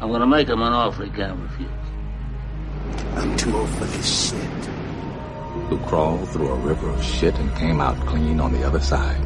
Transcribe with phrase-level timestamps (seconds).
[0.00, 1.68] I'm gonna make him an offer he can't refuse.
[3.16, 4.64] I'm too old for this shit.
[5.70, 9.20] Who crawled through a river of shit and came out clean on the other side.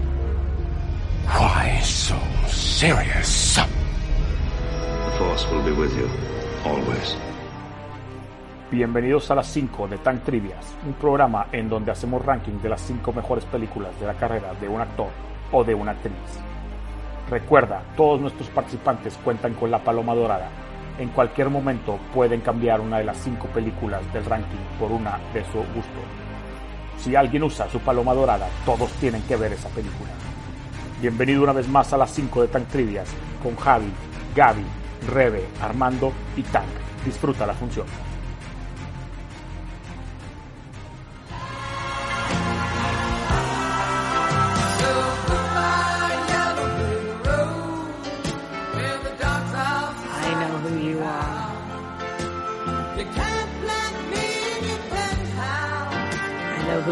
[1.26, 2.16] Why so
[2.48, 3.56] serious?
[3.56, 6.08] The Force will be with you,
[6.64, 7.16] always.
[8.70, 12.80] Bienvenidos a las 5 de Tank Trivias, un programa en donde hacemos ranking de las
[12.80, 15.10] 5 mejores películas de la carrera de un actor
[15.52, 16.16] o de una actriz.
[17.30, 20.48] Recuerda, todos nuestros participantes cuentan con la paloma dorada.
[20.98, 25.42] En cualquier momento pueden cambiar una de las 5 películas del ranking por una de
[25.44, 26.00] su gusto.
[26.98, 30.10] Si alguien usa su paloma dorada, todos tienen que ver esa película.
[31.00, 33.08] Bienvenido una vez más a las 5 de Tank Trivias
[33.42, 33.90] con Javi,
[34.36, 34.64] Gaby,
[35.12, 36.68] Rebe, Armando y Tank.
[37.04, 37.86] Disfruta la función.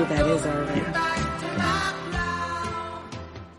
[0.01, 0.84] Who that is, Irving.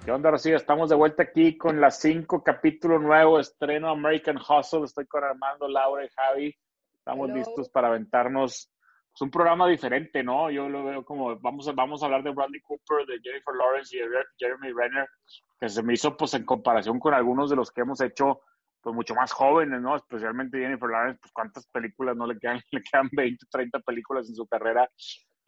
[0.03, 0.55] ¿Qué onda, Rocío?
[0.55, 4.85] Estamos de vuelta aquí con las 5, capítulo nuevo, estreno American Hustle.
[4.85, 6.55] Estoy con Armando, Laura y Javi.
[6.97, 7.37] Estamos Hello.
[7.37, 8.71] listos para aventarnos
[9.11, 10.49] pues, un programa diferente, ¿no?
[10.49, 13.95] Yo lo veo como, vamos a, vamos a hablar de Bradley Cooper, de Jennifer Lawrence
[13.95, 15.07] y de Re- Jeremy Renner,
[15.59, 18.41] que se me hizo, pues, en comparación con algunos de los que hemos hecho,
[18.81, 19.95] pues, mucho más jóvenes, ¿no?
[19.95, 22.59] Especialmente Jennifer Lawrence, pues, ¿cuántas películas no le quedan?
[22.71, 24.89] Le quedan 20, 30 películas en su carrera.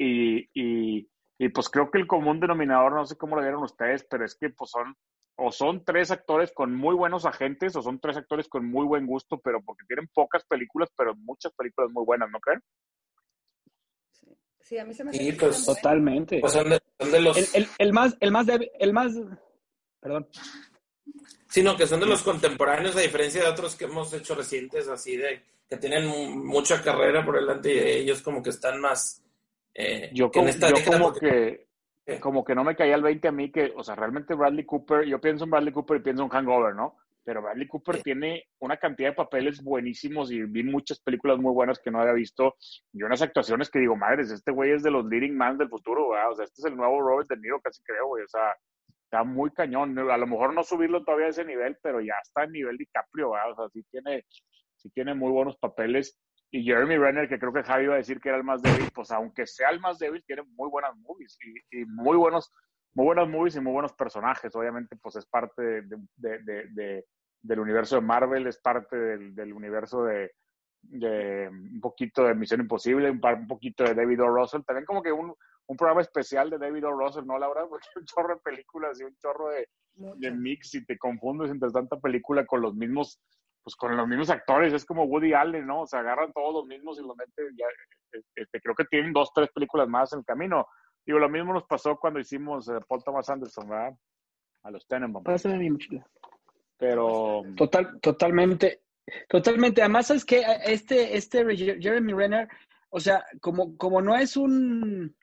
[0.05, 4.05] Y, y, y, pues creo que el común denominador, no sé cómo lo vieron ustedes,
[4.09, 4.95] pero es que pues son
[5.35, 9.05] o son tres actores con muy buenos agentes o son tres actores con muy buen
[9.07, 12.61] gusto, pero porque tienen pocas películas, pero muchas películas muy buenas, ¿no creen?
[14.59, 16.39] Sí, a mí se me hace Sí, pues, Totalmente.
[16.39, 19.13] Pues son de, son de los, El, el, el más, el más débil, el más,
[19.99, 20.27] perdón.
[21.49, 25.17] sino que son de los contemporáneos, a diferencia de otros que hemos hecho recientes, así
[25.17, 29.21] de que tienen mu- mucha carrera por delante y ellos como que están más
[29.75, 31.67] eh, Yo en como, esta yo como porque-
[32.05, 34.65] que como que no me caía el 20 a mí que, o sea, realmente Bradley
[34.65, 36.97] Cooper, yo pienso en Bradley Cooper y pienso en Hangover, ¿no?
[37.23, 38.01] Pero Bradley Cooper Sí.
[38.03, 42.11] tiene una cantidad de papeles buenísimos y vi muchas películas muy buenas que no había
[42.11, 42.55] visto
[42.91, 46.09] y unas actuaciones que digo, madres, este güey es de los leading man del futuro,
[46.09, 46.31] ¿verdad?
[46.31, 48.53] O sea, este es el nuevo Robert De Niro, casi creo, güey, o sea,
[49.05, 49.97] está muy cañón.
[49.97, 53.31] A lo mejor no subirlo todavía a ese nivel, pero ya está en nivel DiCaprio,
[53.31, 53.51] ¿verdad?
[53.51, 54.25] O sea, sí tiene,
[54.75, 56.19] sí tiene muy buenos papeles.
[56.55, 58.87] Y Jeremy Renner, que creo que Javi iba a decir que era el más débil,
[58.93, 61.35] pues aunque sea el más débil, tiene muy buenas movies
[61.71, 62.51] y, y muy buenos,
[62.93, 64.55] muy buenas movies y muy buenos personajes.
[64.55, 65.81] Obviamente, pues es parte de,
[66.15, 67.05] de- de- de-
[67.41, 70.31] del universo de Marvel, es parte del, del universo de,
[71.49, 74.27] un poquito de Misión Imposible, un, par- un poquito de David O.
[74.27, 74.61] Russell.
[74.61, 75.33] También como que un,
[75.65, 76.91] un programa especial de David O.
[76.91, 77.65] Russell, ¿no, Laura?
[77.69, 79.67] Porque un chorro de películas y un chorro de,
[80.31, 83.19] mix y te confundes entre tanta película con los mismos,
[83.63, 85.81] pues con los mismos actores, es como Woody Allen, ¿no?
[85.81, 87.65] O sea, agarran todos los mismos y los meten, ya,
[88.35, 90.67] este, creo que tienen dos, tres películas más en el camino.
[91.05, 93.93] Digo, lo mismo nos pasó cuando hicimos eh, Paul Thomas Anderson, ¿verdad?
[94.63, 95.23] A los Tenenbaum.
[95.23, 96.05] Pásame mi mochila.
[96.77, 98.83] Pero, Total, totalmente,
[99.29, 99.81] totalmente.
[99.81, 102.49] Además, es que este, este Jeremy Renner,
[102.89, 105.15] o sea, como, como no es un,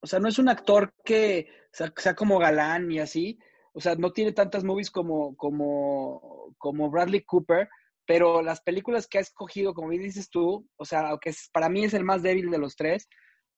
[0.00, 3.38] o sea, no es un actor que sea, sea como galán y así,
[3.72, 7.68] o sea, no tiene tantas movies como, como, como Bradley Cooper,
[8.06, 11.68] pero las películas que ha escogido, como bien dices tú, o sea, aunque es- para
[11.68, 13.08] mí es el más débil de los tres,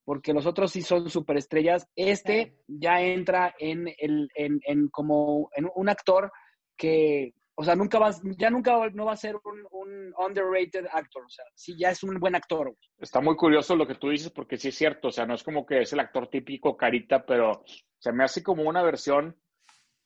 [0.03, 5.67] porque los otros sí son superestrellas, este ya entra en el, en, en como en
[5.75, 6.31] un actor
[6.77, 10.85] que, o sea, nunca va, ya nunca va- no va a ser un, un underrated
[10.91, 12.67] actor, o sea, sí ya es un buen actor.
[12.67, 12.77] güey.
[12.99, 15.43] está muy curioso lo que tú dices porque sí es cierto, o sea, no es
[15.43, 17.63] como que es el actor típico carita, pero
[17.97, 19.35] se me hace como una versión,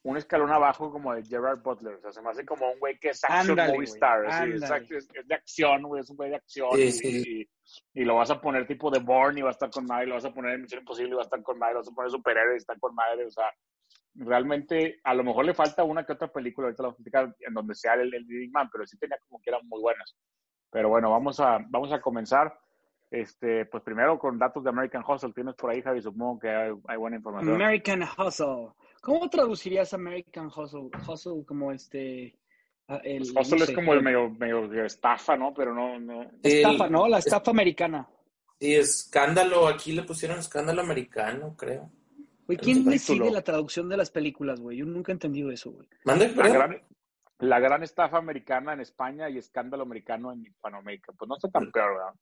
[0.04, 2.98] un escalón abajo como de Gerard Butler, o sea, se me hace como un güey
[3.00, 4.48] que es action Ándale, movie güey, star,
[4.88, 7.24] sí, es, es de acción, güey, es un güey de acción Sí, y, sí.
[7.94, 10.07] y- y lo vas a poner tipo de Bourne y va a estar con madre,
[10.07, 11.90] lo vas a poner en Misión Imposible y va a estar con madre, lo vas
[11.90, 13.46] a poner superhéroe y está con madre, o sea,
[14.16, 17.75] realmente a lo mejor le falta una que otra película, ahorita la vamos en donde
[17.75, 20.16] sea el, el leading man, pero sí tenía como que eran muy buenas.
[20.72, 22.57] Pero bueno, vamos a, vamos a comenzar.
[23.12, 26.72] Este, pues primero con datos de American Hustle, tienes por ahí, Javi, supongo que hay,
[26.88, 27.56] hay buena información.
[27.56, 28.69] American Hustle.
[29.01, 30.90] ¿Cómo traducirías American Hustle?
[31.07, 32.38] Hustle como este...
[32.88, 35.54] ah, El, Hustle no es sé, como el el- medio, medio estafa, ¿no?
[35.54, 36.30] Pero no, no.
[36.44, 37.07] Estafa, El- ¿no?
[37.07, 38.07] La estafa americana.
[38.60, 41.90] Sí, escándalo, aquí le pusieron escándalo americano, creo.
[42.46, 44.78] Güey, ¿quién decide la traducción de las películas, güey?
[44.78, 45.88] Yo nunca he entendido eso, güey.
[46.04, 46.30] ¿Mande?
[46.36, 46.81] La gran,
[47.38, 51.13] la gran estafa americana en España y escándalo americano en Hispanoamérica.
[51.13, 52.13] Pues no está tan peor, ¿verdad?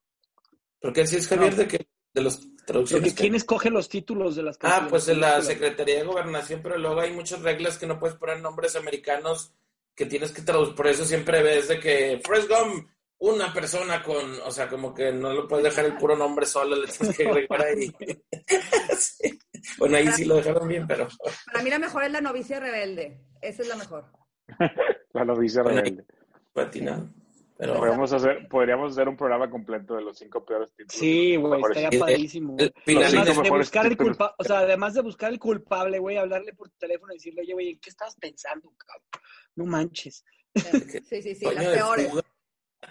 [0.80, 1.58] Porque así es Javier No.
[1.58, 3.14] de que de los Porque traducciones.
[3.14, 4.90] que- ¿quién escoge los títulos de las Ah, canciones?
[4.90, 5.42] pues en la?
[5.42, 9.54] Secretaría de Gobernación, pero luego hay muchas reglas que no puedes poner nombres americanos
[9.96, 10.76] que tienes que traducir.
[10.76, 12.88] Por eso siempre ves de que Forrest Gump,
[13.20, 16.76] una persona con, o sea, como que no lo puedes dejar el puro nombre solo,
[16.76, 17.92] le tienes que agregar ahí.
[18.98, 19.40] Sí.
[19.80, 21.08] Bueno, ahí sí lo dejaron bien, pero
[21.52, 23.20] Para mí la mejor es la novicia rebelde.
[23.42, 24.06] Esa es la mejor.
[25.14, 26.06] La novicia Bueno, rebelde.
[26.54, 27.10] patinado.
[27.58, 30.94] Pero Podríamos hacer, podríamos hacer un programa completo de los cinco peores títulos.
[30.94, 32.56] Sí, güey, estaría padrísimo.
[32.60, 36.54] el Además de buscar el culpable, o sea, además de buscar el culpable, güey, hablarle
[36.54, 39.08] por teléfono y decirle, oye, güey, ¿en qué estabas pensando, cabrón?
[39.56, 40.24] No manches.
[40.54, 42.14] Sí, sí, sí, las peores.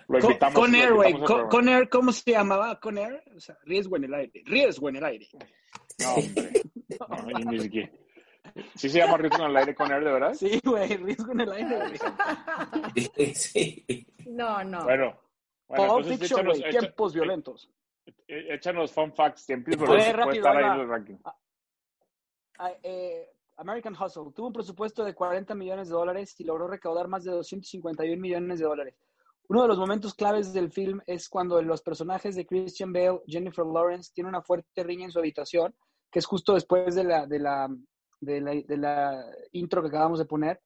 [0.08, 1.10] Lo Con, invitamos, con lo Air, güey.
[1.10, 1.48] invitamos al Con, programa.
[1.50, 2.80] con Air, ¿cómo se llamaba?
[2.80, 3.22] Con Air.
[3.36, 4.42] O sea, riesgo en el aire.
[4.44, 5.28] Riesgo en el aire.
[6.00, 6.52] No, hombre.
[6.98, 7.90] No, ni siquiera.
[8.74, 10.34] ¿Sí se llama Riesgo en el aire con Air, de verdad?
[10.34, 13.34] Sí, güey, riesgo en el aire, güey.
[13.34, 14.06] Sí.
[14.26, 14.84] No, no.
[14.84, 15.18] Bueno.
[15.68, 17.70] Bueno, Pulp entonces Fiction, échanos, echa- tiempos violentos.
[18.28, 20.88] eh, échanos fun facts siempre, A pero ver, sí puede rápido, estar ahí en el
[20.88, 21.16] ranking.
[22.58, 27.08] Ah, eh, American Hustle tuvo un presupuesto de 40 millones de dólares y logró recaudar
[27.08, 28.94] más de 251 millones de dólares.
[29.48, 33.64] Uno de los momentos claves del film es cuando los personajes de Christian Bale, Jennifer
[33.64, 35.74] Lawrence, tienen una fuerte riña en su habitación,
[36.10, 37.68] que es justo después de la, de la,
[38.20, 40.60] de la, de la intro que acabamos de poner.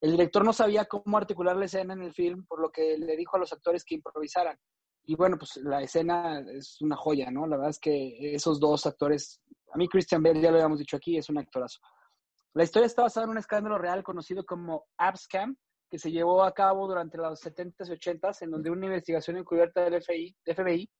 [0.00, 3.16] El director no sabía cómo articular la escena en el film, por lo que le
[3.16, 4.58] dijo a los actores que improvisaran.
[5.04, 7.46] Y bueno, pues la escena es una joya, ¿no?
[7.46, 9.40] La verdad es que esos dos actores,
[9.72, 11.78] a mí Christian Bale, ya lo habíamos dicho aquí, es un actorazo.
[12.54, 15.56] La historia está basada en un escándalo real conocido como AppScam,
[15.88, 19.84] que se llevó a cabo durante los 70s y 80s, en donde una investigación encubierta
[19.84, 20.90] del FBI, FBI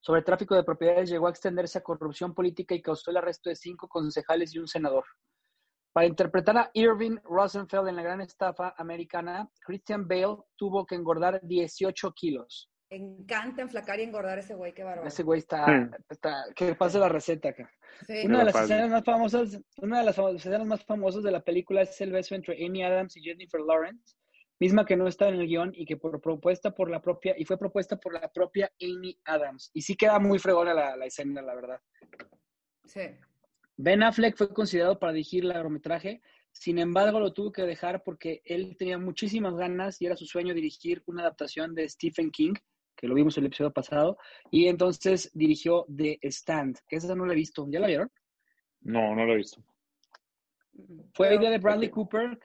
[0.00, 3.56] sobre tráfico de propiedades llegó a extenderse a corrupción política y causó el arresto de
[3.56, 5.04] cinco concejales y un senador.
[5.92, 11.40] Para interpretar a Irving Rosenfeld en la gran estafa americana, Christian Bale tuvo que engordar
[11.42, 12.70] 18 kilos.
[12.92, 15.06] Encanta enflacar y engordar ese güey, qué bárbaro.
[15.06, 17.70] Ese güey está, está que pase la receta acá.
[18.06, 18.22] Sí.
[18.24, 21.82] Una de las escenas más famosas, una de las escenas más famosas de la película
[21.82, 24.16] es el beso entre Amy Adams y Jennifer Lawrence,
[24.60, 27.44] misma que no está en el guion y que por propuesta por la propia y
[27.44, 29.70] fue propuesta por la propia Amy Adams.
[29.74, 31.80] Y sí queda muy fregona la, la escena, la verdad.
[32.84, 33.00] Sí.
[33.76, 36.20] Ben Affleck fue considerado para dirigir el largometraje,
[36.52, 40.52] sin embargo lo tuvo que dejar porque él tenía muchísimas ganas y era su sueño
[40.52, 42.52] dirigir una adaptación de Stephen King,
[42.94, 44.18] que lo vimos el episodio pasado,
[44.50, 47.66] y entonces dirigió The Stand, que esa no la he visto.
[47.70, 48.12] ¿Ya la vieron?
[48.82, 49.64] No, no lo he visto.
[51.14, 52.38] Fue idea de Bradley Cooper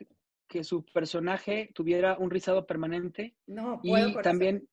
[0.48, 4.68] que- su personaje tuviera un rizado permanente No, puedo y también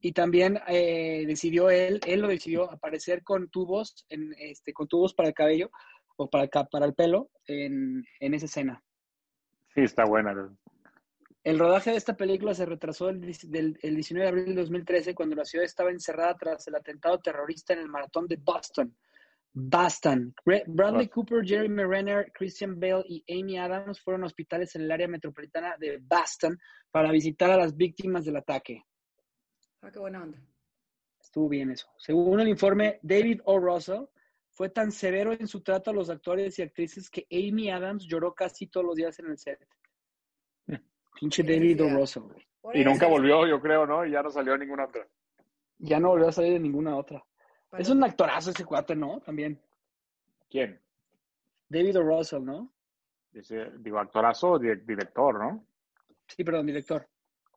[0.00, 5.12] y también eh, decidió él, él lo decidió aparecer con tubos, en, este, con tubos
[5.12, 5.70] para el cabello
[6.16, 8.80] o para para el pelo en, en esa escena.
[9.74, 10.56] Sí, está buena.
[11.42, 15.14] El rodaje de esta película se retrasó el, del- el 19 de abril de 2013
[15.14, 18.96] cuando la ciudad estaba encerrada tras el atentado terrorista en el maratón de Boston.
[19.52, 20.34] Boston.
[20.44, 21.08] Bra- Bradley.
[21.08, 25.76] Cooper, Jeremy Renner, Christian Bale y Amy Adams fueron a hospitales en el área metropolitana
[25.78, 26.58] de Boston
[26.90, 28.84] para visitar a las víctimas del ataque.
[29.82, 30.38] Ah, qué buena onda.
[31.20, 31.88] Estuvo bien eso.
[31.98, 33.58] Según el informe, David O.
[33.58, 34.04] Russell
[34.50, 38.34] fue tan severo en su trato a los actores y actrices que Amy Adams lloró
[38.34, 39.58] casi todos los días en el set.
[41.20, 41.88] Pinche David O.
[41.90, 42.22] Russell.
[42.62, 42.80] güey.
[42.80, 44.04] Y nunca volvió, yo creo, ¿no?
[44.04, 45.06] Y ya no salió ninguna otra.
[45.78, 47.24] Ya no volvió a salir de ninguna otra.
[47.70, 49.20] Para- Es un actorazo ese cuate, ¿no?
[49.20, 49.58] También.
[50.50, 50.80] ¿Quién?
[51.68, 52.02] David O.
[52.02, 52.70] Russell, ¿no?
[53.32, 55.64] Dice, digo, actorazo o di- director, ¿no?
[56.26, 57.06] Sí, perdón, director.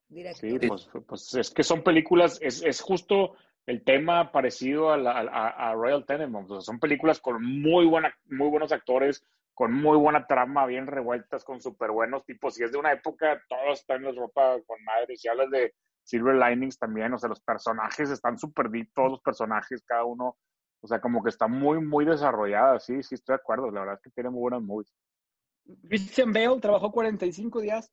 [0.09, 0.39] Directo.
[0.41, 5.11] Sí, pues, pues es que son películas, es, es justo el tema parecido a, la-
[5.19, 6.51] a- a Royal Tenenbaums.
[6.51, 10.87] O sea, son películas con muy, buena, muy buenos actores, con muy buena trama, bien
[10.87, 12.55] revueltas, con súper buenos tipos.
[12.55, 15.15] Si es de una época, todos están en la ropa con madre.
[15.15, 19.21] Si hablas de Silver Linings también, o sea, los personajes están súper deep, todos los
[19.21, 20.37] personajes, cada uno,
[20.81, 22.79] o sea, como que está muy, muy desarrollada.
[22.79, 23.69] Sí, sí, estoy de acuerdo.
[23.69, 24.91] La verdad es que tiene muy buenas movies.
[25.87, 27.91] Christian Bale trabajó 45 días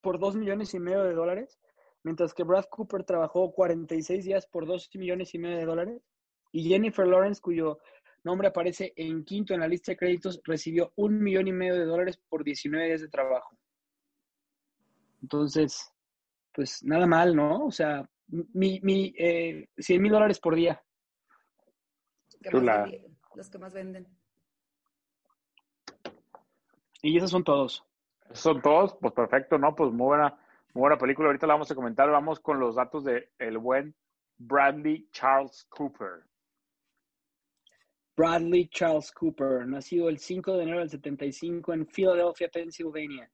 [0.00, 1.58] por 2 millones y medio de dólares,
[2.04, 6.02] mientras que Brad Cooper trabajó 46 días por 2 millones y medio de dólares.
[6.52, 7.78] Y Jennifer Lawrence, cuyo
[8.22, 11.84] nombre aparece en quinto en la lista de créditos, recibió un millón y medio de
[11.84, 13.56] dólares por 19 días de trabajo.
[15.22, 15.92] Entonces,
[16.60, 17.64] pues nada mal, ¿no?
[17.64, 20.78] O sea, Mi, mi, eh, 100 mil dólares por día.
[22.42, 22.90] Que más
[23.34, 24.06] los que más venden.
[27.00, 27.82] Y esos son todos.
[28.24, 29.74] Esos son todos, pues perfecto, ¿no?
[29.74, 30.38] Pues muy buena,
[30.74, 31.28] muy buena película.
[31.28, 32.10] Ahorita la vamos a comentar.
[32.10, 33.94] Vamos con los datos de el buen
[34.36, 36.26] Bradley Charles Cooper.
[38.18, 43.30] Bradley Charles Cooper, nacido el 5 de enero del 75 en Philadelphia, Pensilvania.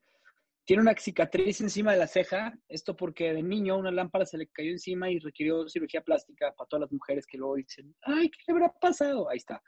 [0.66, 4.48] Tiene una cicatriz encima de la ceja, esto porque de niño una lámpara se le
[4.48, 8.38] cayó encima y requirió cirugía plástica para todas las mujeres que luego dicen, ay, ¿qué
[8.48, 9.30] le habrá pasado?
[9.30, 9.62] Ahí está.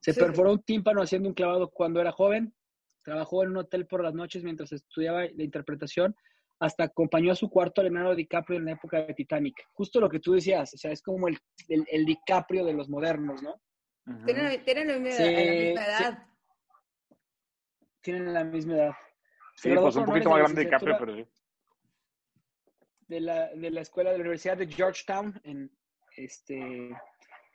[0.00, 0.18] Se Sí.
[0.18, 2.52] perforó un tímpano haciendo un clavado cuando era joven,
[3.04, 6.16] trabajó en un hotel por las noches mientras estudiaba la interpretación,
[6.58, 9.54] hasta acompañó a su cuarto a Leonardo DiCaprio en la época de Titanic.
[9.72, 11.38] Justo lo que tú decías, o sea, es como el,
[11.68, 13.62] el, el DiCaprio de los modernos, ¿no?
[14.26, 16.02] Tienen, tienen la misma, Sí, la misma sí.
[16.02, 16.26] edad.
[18.02, 18.92] Tienen la misma edad.
[19.62, 21.30] Sí, pues un poquito más de grande DiCaprio, licenciatura pero sí.
[23.08, 25.70] de la, de la escuela de la Universidad de Georgetown, en
[26.16, 26.90] este,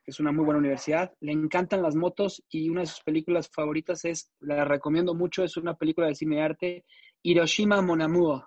[0.05, 1.13] es una muy buena universidad.
[1.21, 5.57] Le encantan las motos y una de sus películas favoritas es, la recomiendo mucho, es
[5.57, 6.85] una película de cine de arte,
[7.23, 8.43] Hiroshima Mon Amour.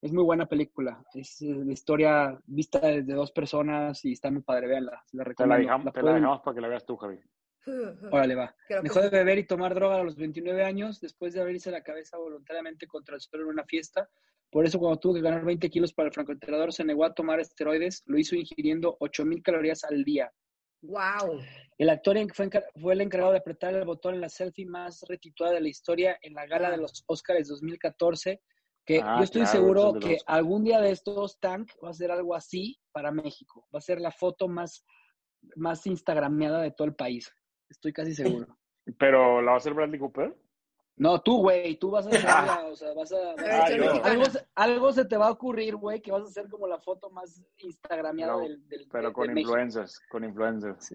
[0.00, 1.02] Es muy buena película.
[1.14, 5.02] Es la historia vista desde dos personas y está muy padre, véanla.
[5.06, 6.96] Se la Te la dejamos, La te la pueden- dejamos para que la veas tú,
[6.96, 7.18] Javi.
[8.12, 8.54] Órale, va.
[8.66, 11.70] Creo que Dejó de beber y tomar droga a los 29 años después de abrirse
[11.70, 14.08] la cabeza voluntariamente contra el suelo en una fiesta.
[14.50, 17.40] Por eso, cuando tuvo que ganar 20 kilos para el francotirador, se negó a tomar
[17.40, 18.02] esteroides.
[18.06, 20.32] Lo hizo ingiriendo 8.000 calorías al día.
[20.82, 21.40] Wow.
[21.78, 22.48] El actor en- fue,
[22.80, 26.16] fue el encargado de apretar el botón en la selfie más retituada de la historia
[26.22, 28.40] en la gala de los Oscars 2014.
[28.84, 31.88] Que Ah, yo estoy claro, seguro es que los- algún día de estos, Tank va
[31.88, 33.66] a hacer algo así para México.
[33.74, 34.84] Va a ser la foto más,
[35.56, 37.32] más instagrameada de todo el país.
[37.68, 38.46] Estoy casi seguro.
[38.98, 40.34] Pero la va a hacer Bradley Cooper.
[40.98, 42.20] No, tú, güey, tú vas a hacer,
[42.72, 43.34] o sea, vas a...
[43.34, 44.02] vas a- Ah, yo.
[44.04, 46.78] algo, se- algo se te va a ocurrir, güey, que vas a hacer como la
[46.80, 49.50] foto más instagrameada No, del, del Pero de- con de México.
[49.50, 50.94] influencers, con influencers.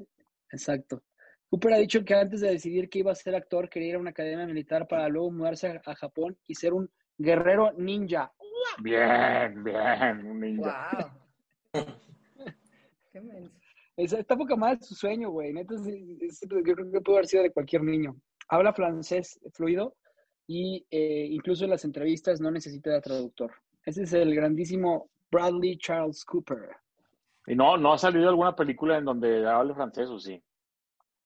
[0.51, 1.04] Exacto.
[1.50, 4.00] Cooper ha dicho que antes de decidir que iba a ser actor, quería ir a
[4.00, 8.32] una academia militar para luego mudarse a, a Japón y ser un guerrero ninja.
[8.82, 11.13] Bien, bien, un ninja.
[11.74, 11.84] Wow.
[13.12, 13.61] Qué menso.
[14.03, 15.53] Es, está poca más su sueño, güey.
[15.53, 18.15] Neta, yo creo que pudo haber sido de cualquier niño.
[18.50, 19.96] Habla francés fluido
[20.48, 23.51] y eh, incluso en las entrevistas no necesita de traductor.
[23.86, 26.70] Ese es el grandísimo Bradley Charles Cooper.
[27.46, 30.41] Y no, no ha salido alguna película en donde hable francés, ¿o sí?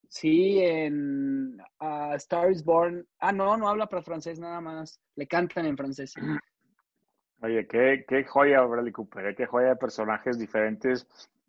[0.08, 3.06] Sí, en ah, Star is Born.
[3.18, 5.00] Ah, no, no habla para francés nada más.
[5.14, 6.14] Le cantan en francés.
[7.42, 9.34] Oye, qué, qué joya Bradley Cooper, ¿eh?
[9.34, 11.06] qué joya de personajes diferentes,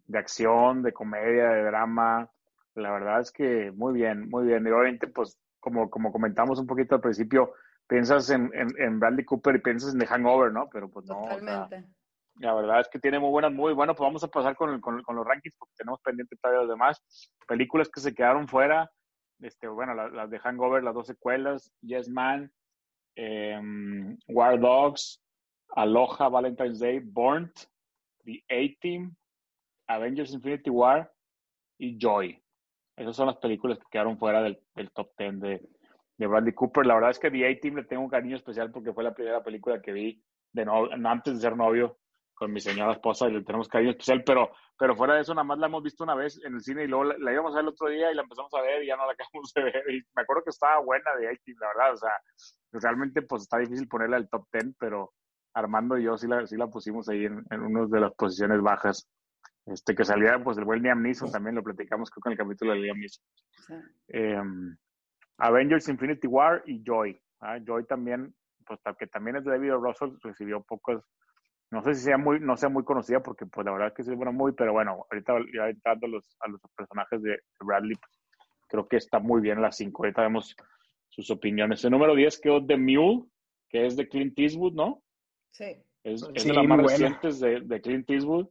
[0.07, 2.29] de acción, de comedia, de drama.
[2.75, 4.65] La verdad es que muy bien, muy bien.
[4.65, 7.53] Y obviamente, pues, como, como comentamos un poquito al principio,
[7.87, 10.69] piensas en, en, en Bradley Cooper y piensas en The Hangover, ¿no?
[10.71, 11.89] Pero pues no, o sea, Totalmente.
[12.35, 13.95] la verdad es que tiene muy buenas, muy bueno.
[13.95, 16.69] Pues vamos a pasar con, el- con, con los rankings porque tenemos pendiente todavía los
[16.69, 17.01] demás.
[17.47, 18.89] Películas que se quedaron fuera,
[19.39, 22.51] este, bueno, las, las de Hangover, las dos secuelas, Yes Man,
[23.15, 25.21] em, War Dogs,
[25.75, 27.51] Aloha, Valentine's Day, Burnt,
[28.25, 29.15] The A-Team,
[29.87, 31.11] Avengers Infinity War
[31.77, 32.41] y Joy.
[32.95, 34.59] Esas son las películas que quedaron fuera del,
[34.93, 35.69] top 10 de,
[36.17, 36.85] de Bradley Cooper.
[36.85, 39.43] La verdad es que The A-Team le tengo un cariño especial porque fue la primera
[39.43, 41.99] película que vi de no, antes de ser novio
[42.33, 45.43] con mi señora esposa y le tenemos cariño especial, pero, pero fuera de eso nada
[45.43, 47.63] más la hemos visto una vez en el cine y luego la, íbamos a ver
[47.63, 49.83] el otro día y la empezamos a ver y ya no la acabamos de ver
[50.15, 52.11] me acuerdo que estaba buena de A-Team, la verdad, o sea,
[52.73, 55.13] realmente pues está difícil ponerla al top 10, pero
[55.55, 58.61] Armando y yo sí la, sí la pusimos ahí en, en una de las posiciones
[58.61, 59.09] bajas.
[59.67, 62.37] Este, que salía pues el buen Liam Neeson, también lo platicamos creo que en el
[62.37, 63.23] capítulo de Liam Neeson.
[63.67, 63.73] Sí.
[64.09, 64.41] Eh,
[65.37, 67.19] Avengers Infinity War y Joy.
[67.41, 67.59] ¿ah?
[67.65, 68.33] Joy también,
[68.65, 69.73] pues que también es de David.
[69.73, 71.03] Russell, recibió pocos,
[71.69, 74.03] no sé si sea muy, no sea muy conocida porque pues la verdad es que
[74.03, 77.39] sí es buena muy, pero bueno, ahorita ya entrando a los, a los personajes de
[77.59, 78.19] Bradley, pues,
[78.69, 80.03] creo que está muy bien las cinco.
[80.03, 80.55] Ahorita vemos
[81.09, 81.83] sus opiniones.
[81.83, 83.25] El número 10 quedó The Mule,
[83.69, 85.03] que es de Clint Eastwood, ¿no?
[85.51, 85.75] Sí.
[86.03, 86.91] Es, es Sí, de las más buena.
[86.91, 88.47] recientes de, de Clint Eastwood.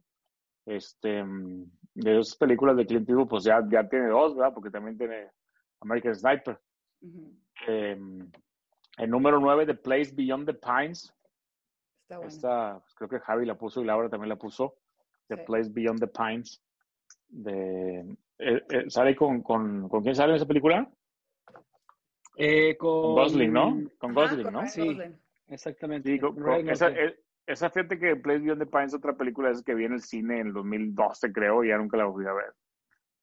[0.67, 1.23] Este,
[1.93, 4.53] de esas películas de Clint Eastwood, pues ya, ya tiene dos, ¿verdad?
[4.53, 5.31] Porque también tiene
[5.79, 6.59] American Sniper.
[7.67, 7.97] Eh,
[8.97, 11.13] el número 9 de Place Beyond the Pines.
[12.01, 12.27] Está bueno.
[12.29, 14.75] Esta, pues, creo que Javi la puso y Laura también la puso.
[15.29, 15.41] The Sí.
[15.45, 16.61] Place Beyond the Pines.
[17.29, 17.99] De,
[18.39, 20.89] eh, eh, ¿Sale con, con, con quién sale en esa película?
[22.37, 23.81] Eh, Con Gosling, ¿no?
[23.97, 24.67] Con Ajá, Gosling, con ¿no?
[24.67, 24.97] Sí.
[25.47, 26.11] Exactamente.
[26.11, 26.37] Sí, con-
[26.69, 26.89] esa.
[27.47, 30.01] Esa fíjate que Place Beyond the Pines es otra película esa que vi en el
[30.01, 32.53] cine en el 2012, creo, y ya nunca la volví a ver.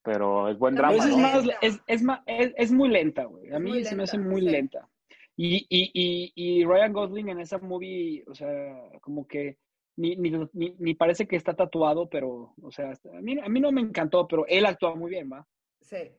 [0.02, 1.19] Pero es buen drama, es, ¿no?
[1.19, 1.59] más, lenta.
[1.62, 3.52] es, es, es, es muy lenta, güey.
[3.52, 4.49] A Es mí se me hace muy sí.
[4.49, 4.88] lenta.
[5.37, 9.59] Y, y, y, y Ryan Gosling en esa movie, o sea, como que
[9.97, 13.61] ni, ni, ni, ni parece que está tatuado, pero, o sea, a mí, a mí
[13.61, 15.47] no me encantó, pero él actúa muy bien, ¿va?
[15.81, 16.11] Sí.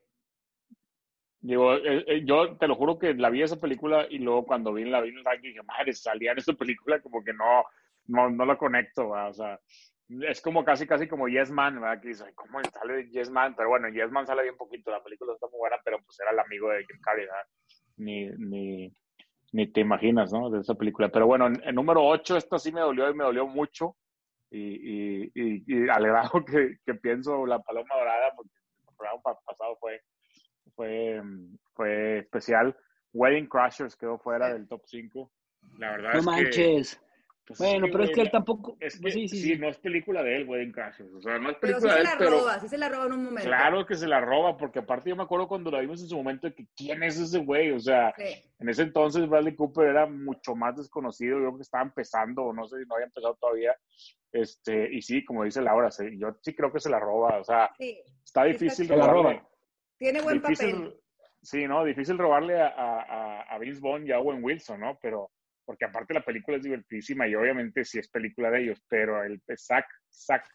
[1.40, 4.74] Digo, eh, eh, yo te lo juro que la vi esa película y luego cuando
[4.74, 7.64] vi la vi en el ranking dije, madre, salía en esa película como que no,
[8.08, 9.60] no, no la conecto, o sea,
[10.08, 12.00] es como casi, casi como Yes Man, ¿verdad?
[12.02, 13.56] Que dice, "Ay, ¿cómo sale Yes Man?
[13.56, 16.32] Pero bueno, Yes Man sale bien poquito, la película está muy buena, pero pues era
[16.32, 17.46] el amigo de Jim Carrey, ¿verdad?
[17.98, 18.94] Ni, ni,
[19.52, 20.50] ni te imaginas, ¿no?
[20.52, 21.10] De esa película.
[21.10, 23.96] Pero bueno, en, en número 8, esta sí me dolió y me dolió mucho.
[24.52, 28.52] Y, y, y, y alegrado que, que pienso La Paloma Dorada, porque
[28.88, 30.02] el programa pa- pasado fue,
[30.76, 31.22] fue,
[31.74, 32.78] fue especial.
[33.14, 35.32] Wedding Crashers quedó fuera del top 5.
[35.80, 36.52] La verdad No es que...
[37.46, 38.78] pues, bueno, sí, pero es que él tampoco.
[38.80, 39.60] Es que, pues sí, sí, sí, sí.
[39.60, 41.14] no es película de él, Wedding Crashers.
[41.14, 42.32] O sea, no es Pero sí película se de él, la pero...
[42.32, 43.48] roba, sí se la roba en un momento.
[43.50, 46.16] Claro que se la roba, porque aparte yo me acuerdo cuando la vimos en su
[46.18, 48.24] momento de que quién es ese güey, o sea, Sí.
[48.60, 52.54] en ese entonces Bradley Cooper era mucho más desconocido, yo creo que estaba empezando, o
[52.54, 53.76] no sé si no había empezado todavía,
[54.32, 57.44] este, y sí, como dice Laura, sí, yo sí creo que se la roba, o
[57.44, 58.00] sea, Sí.
[58.24, 59.48] está Sí, difícil está Se la roba.
[59.98, 61.00] Tiene buen difícil, papel.
[61.42, 64.98] sí, no, difícil robarle a, a, a- a Vince Vaughn y a Owen Wilson, ¿no?
[65.02, 65.32] Pero,
[65.66, 69.42] porque aparte la película es divertidísima y obviamente sí es película de ellos, pero el
[69.58, 70.48] Zack, Zack,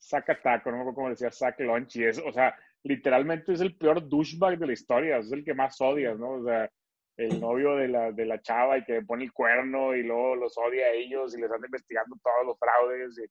[0.00, 3.52] Zack Attack, o no me acuerdo cómo decía, Zack Lunch, y es, o sea, literalmente
[3.52, 6.32] es el peor douchebag de la historia, es el que más odias, ¿no?
[6.32, 6.70] O sea,
[7.16, 10.56] el novio de la, de la chava y que pone el cuerno y luego los
[10.56, 13.18] odia a ellos y les anda investigando todos los fraudes.
[13.18, 13.26] Y,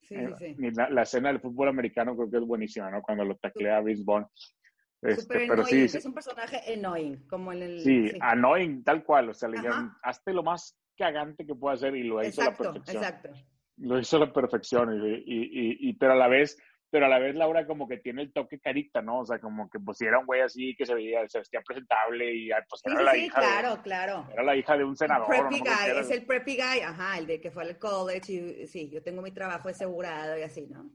[0.00, 3.02] Sí, eh, sí, y la, la escena del fútbol americano creo que es buenísima, ¿no?
[3.02, 4.26] Cuando lo taclea Vince Vaughn.
[5.02, 7.80] Este, Súper pero sí, annoying, sí, Es un personaje annoying, como en el...
[7.80, 8.18] Sí, sí.
[8.20, 9.30] annoying, tal cual.
[9.30, 12.46] O sea, le dijeron, hazte lo más cagante que pueda hacer y lo hizo a
[12.46, 12.96] la perfección.
[12.96, 13.30] exacto.
[13.76, 14.92] Lo hizo a la perfección.
[14.94, 16.58] Y, y, y, y- pero a la vez,
[16.90, 19.20] pero a la vez Laura como que tiene el toque carita, ¿no?
[19.20, 21.60] O sea, como que pues si era un güey así que se veía, se vestía
[21.60, 24.26] presentable y pues era sí, la sí, hija de- claro, claro.
[24.32, 25.28] era la hija de un senador.
[25.28, 28.66] Preppy No guy, es el preppy guy, ajá, el de que fue al college y
[28.66, 30.90] sí, yo tengo mi trabajo asegurado y así, ¿no?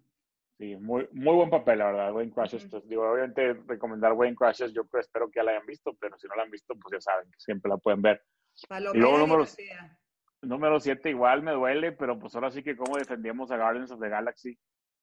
[0.57, 2.67] Sí, muy, muy buen papel, la verdad, Wayne Crashes.
[2.69, 6.17] Pues, digo, obviamente recomendar Wayne Crashes, yo pues, espero que ya la hayan visto, pero
[6.17, 8.21] si no la han visto, pues ya saben que siempre la pueden ver.
[8.69, 9.97] Palomera Y luego divertida.
[10.43, 13.99] Número 7 igual me duele, pero pues ahora sí que como defendíamos a Guardians of
[14.01, 14.59] the Galaxy.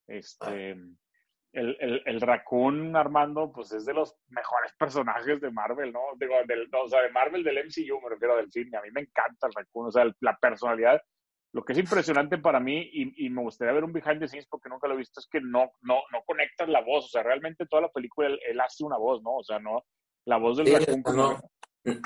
[0.07, 6.01] Este, el, el, el Raccoon Armando, pues es de los mejores personajes de Marvel, ¿no?
[6.17, 8.77] Digo, del, o sea, de Marvel del MCU, me refiero del cine.
[8.77, 11.03] A mí me encanta el Raccoon, o sea, el- la personalidad.
[11.53, 14.47] Lo que es impresionante para mí, y, y me gustaría ver un behind the scenes
[14.49, 17.07] porque nunca lo he visto, es que no, no, no conectas la voz.
[17.07, 19.37] O sea, realmente toda la película él, él hace una voz, ¿no?
[19.37, 19.85] O sea, no,
[20.27, 21.41] la voz del Sí, Raccoon no,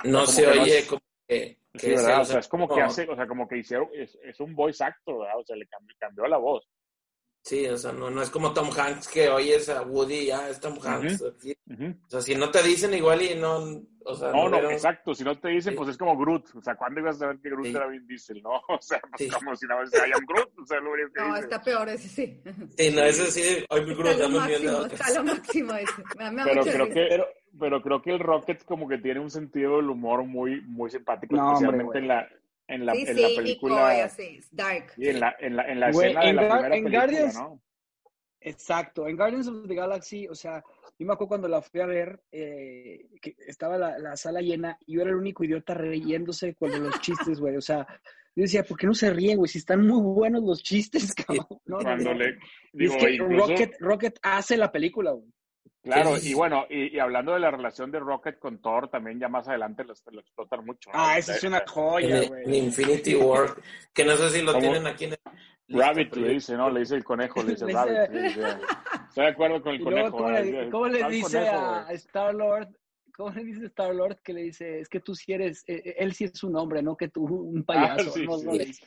[0.04, 2.20] no se oye como que, que Sí, ¿verdad?
[2.22, 4.82] O sea, es como que hace, o sea, como que hicieron, es, es un voice
[4.82, 5.38] actor, ¿verdad?
[5.38, 6.66] O sea, le cambió, cambió la voz.
[7.42, 10.58] Sí, o sea, no, no es como Tom Hanks que oyes a Woody ya es
[10.60, 11.22] Tom Hanks.
[11.22, 11.94] Aquí- Ujú.
[12.06, 13.60] O sea, si no te dicen igual y no,
[14.04, 15.14] o sea, No, no, vieron- exacto.
[15.14, 15.76] Si no te dicen, Sí.
[15.76, 16.54] pues es como Groot.
[16.56, 17.74] O sea, ¿cuándo ibas a saber que Groot Sí.
[17.76, 18.50] era Vin Diesel, no?
[18.68, 19.28] O sea, pues Sí.
[19.30, 20.58] como si no vez I am Groot.
[20.58, 21.40] O sea, lo único que No, dice.
[21.40, 22.42] está peor ese, sí.
[22.76, 25.74] Sí, no, eso sí, hoy mi Está Groot, un millón de máximo, está lo máximo
[25.74, 26.02] ese.
[26.18, 27.26] Me me Pero creo que, Pero-
[27.58, 31.36] pero creo que el Rocket como que tiene un sentido del humor muy, muy simpático,
[31.36, 32.28] No, especialmente en la,
[32.66, 33.96] en la, Sí, en la película.
[33.96, 34.92] y así, dark.
[34.96, 36.84] y en la, en la, en la Güey, escena de en la Gar- primera en
[36.84, 37.60] película, Guardians- ¿no?
[38.40, 40.62] Exacto, en Guardians of the Galaxy, o sea,
[41.04, 44.78] yo me acuerdo cuando la fui a ver, eh, que estaba la, la sala llena
[44.86, 47.56] y yo era el único idiota riéndose con los chistes, güey.
[47.56, 47.86] O sea,
[48.34, 49.48] yo decía, ¿por qué no se ríen, güey?
[49.48, 51.46] Si están muy buenos los chistes, cabrón.
[51.66, 52.14] No, Cuando no.
[52.14, 52.38] le.
[52.72, 55.28] Digo, es que incluso- Rocket, Rocket hace la película, güey.
[55.82, 59.20] Claro, Sí, y bueno, y, y hablando de la relación de Rocket con Thor, también
[59.20, 60.88] ya más adelante lo, lo explotan mucho.
[60.90, 60.98] ¿no?
[60.98, 62.58] Ah, esa es una joya, en güey.
[62.58, 63.54] Infinity War,
[63.92, 64.62] que no sé si lo ¿Cómo?
[64.62, 65.18] tienen aquí en el...
[65.68, 66.70] Rabbit le dice, ¿no?
[66.70, 68.10] Le dice el conejo, le dice Le Rabbit.
[68.10, 69.00] dice- sí, sí.
[69.08, 70.16] Estoy de acuerdo con el Y luego, conejo.
[70.16, 71.94] ¿cómo le, cómo le ¿Cuál dice conejo, a güey?
[71.96, 72.68] Star Lord?
[73.16, 75.94] ¿Cómo le dice Star Lord que le dice, es que tú sí eres, eh, eh,
[75.98, 78.10] él sí es un hombre, no que tú un payaso?
[78.10, 78.46] Ah, sí, no, sí.
[78.46, 78.86] no le dice.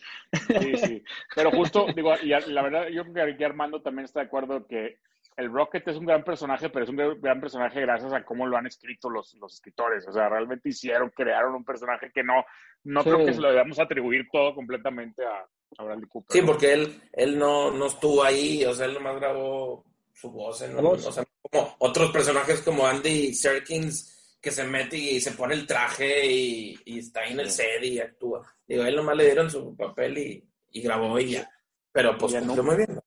[0.59, 1.03] Sí, sí.
[1.33, 4.97] Pero justo, digo, y la verdad, yo creo que Armando también está de acuerdo que
[5.37, 8.45] el Rocket es un gran personaje, pero es un gran gran personaje gracias a cómo
[8.47, 10.05] lo han escrito los, los escritores.
[10.07, 12.43] O sea, realmente hicieron, crearon un personaje que no,
[12.83, 13.09] no Sí.
[13.11, 15.45] creo que se lo debamos atribuir todo completamente a,
[15.77, 16.35] a Bradley Cooper.
[16.39, 20.61] Sí, porque él, él no, no estuvo ahí, o sea, él nomás grabó su voz
[20.61, 21.05] en voz.
[21.05, 25.65] o sea, como otros personajes como Andy Serkins que se mete y se pone el
[25.67, 28.41] traje y, y está ahí en el set y actúa.
[28.67, 31.49] Digo, a él nomás le dieron su papel y, y grabó y ya.
[31.91, 32.99] Pero pues Y el cumplió muy bien.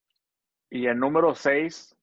[0.69, 1.95] Y el número 6,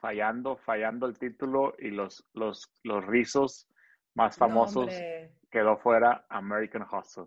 [0.00, 3.68] fallando, fallando el título y los, los, los rizos
[4.14, 5.32] más No, famosos, hombre.
[5.50, 7.26] quedó fuera American Hustle.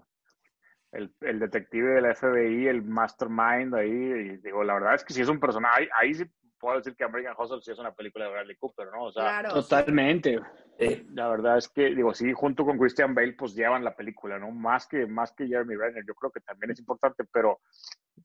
[0.91, 5.21] El, el detective del FBI, el mastermind ahí, y digo, la verdad es que sí
[5.21, 6.25] es un personaje, ahí, ahí sí
[6.59, 9.05] puedo decir que American Hustle sí es una película de Bradley Cooper, ¿no?
[9.05, 9.53] O sea, Claro.
[9.53, 10.39] Totalmente.
[10.77, 11.07] Sí.
[11.13, 14.51] la verdad es que, digo, sí, junto con Christian Bale, pues llevan la película, ¿no?
[14.51, 17.59] Más que, más que Jeremy Renner, yo creo que también es importante, pero,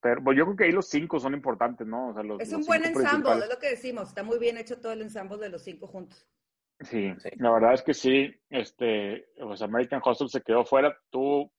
[0.00, 2.08] pero pues, yo creo que ahí los cinco son importantes, ¿no?
[2.08, 4.08] O sea, los, Es los un buen cinco ensamble, es lo que decimos.
[4.08, 6.26] Está muy bien hecho todo el ensamble de los cinco juntos.
[6.80, 7.30] Sí, Sí.
[7.36, 11.52] la verdad es que sí, este, pues American Hustle se quedó fuera, tuvo,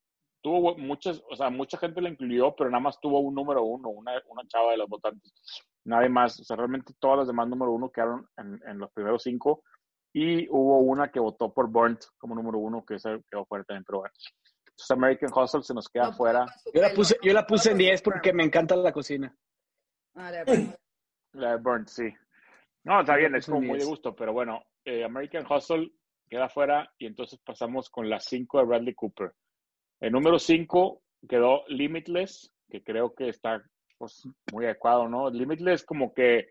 [0.46, 3.90] tuvo muchas, o sea, mucha gente la incluyó, pero nada más tuvo un número uno,
[3.90, 5.34] una, una chava de los votantes,
[5.86, 9.24] nadie más, o sea, realmente todas las demás número uno quedaron en, en los primeros
[9.24, 9.64] cinco,
[10.14, 13.86] y hubo una que votó por Burnt como número uno, que se quedó fuera también,
[13.88, 14.14] pero bueno.
[14.68, 17.78] Entonces American Hustle se nos queda No fuera, Yo la puse, yo la puse en
[17.78, 19.36] No pudo 10 con su porque me encanta la cocina.
[20.14, 20.78] Ah, de acuerdo.
[21.34, 22.14] la de Burnt, sí.
[22.84, 23.88] No, está bien, la es como muy de 10.
[23.88, 25.92] gusto, pero bueno, eh, American Hustle
[26.30, 29.34] queda fuera y entonces pasamos con las cinco de Bradley Cooper.
[30.00, 33.64] El número 5 quedó Limitless, que creo que está
[33.98, 35.30] pues, muy adecuado, ¿no?
[35.30, 36.50] Limitless como que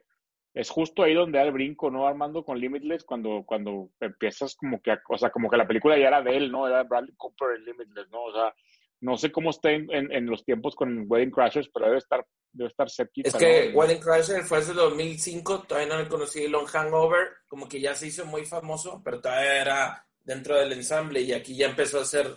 [0.54, 2.07] es justo ahí donde da el brinco, ¿no?
[2.07, 6.09] Armando con Limitless cuando, cuando empiezas como que, o sea, como que la película ya
[6.09, 6.66] era de él, ¿no?
[6.68, 8.22] Era Bradley Cooper en Limitless, ¿no?
[8.24, 8.54] O sea,
[9.00, 12.24] no sé cómo esté en, en- en los tiempos con Wedding Crashers, pero debe estar,
[12.52, 13.78] debe estar cerquita, Es que ¿no?
[13.80, 18.07] Wedding Crasher fue desde 2005, todavía no le conocí Long Hangover, como que ya se
[18.07, 22.28] hizo muy famoso, pero todavía era dentro del ensamble y aquí ya empezó a hacer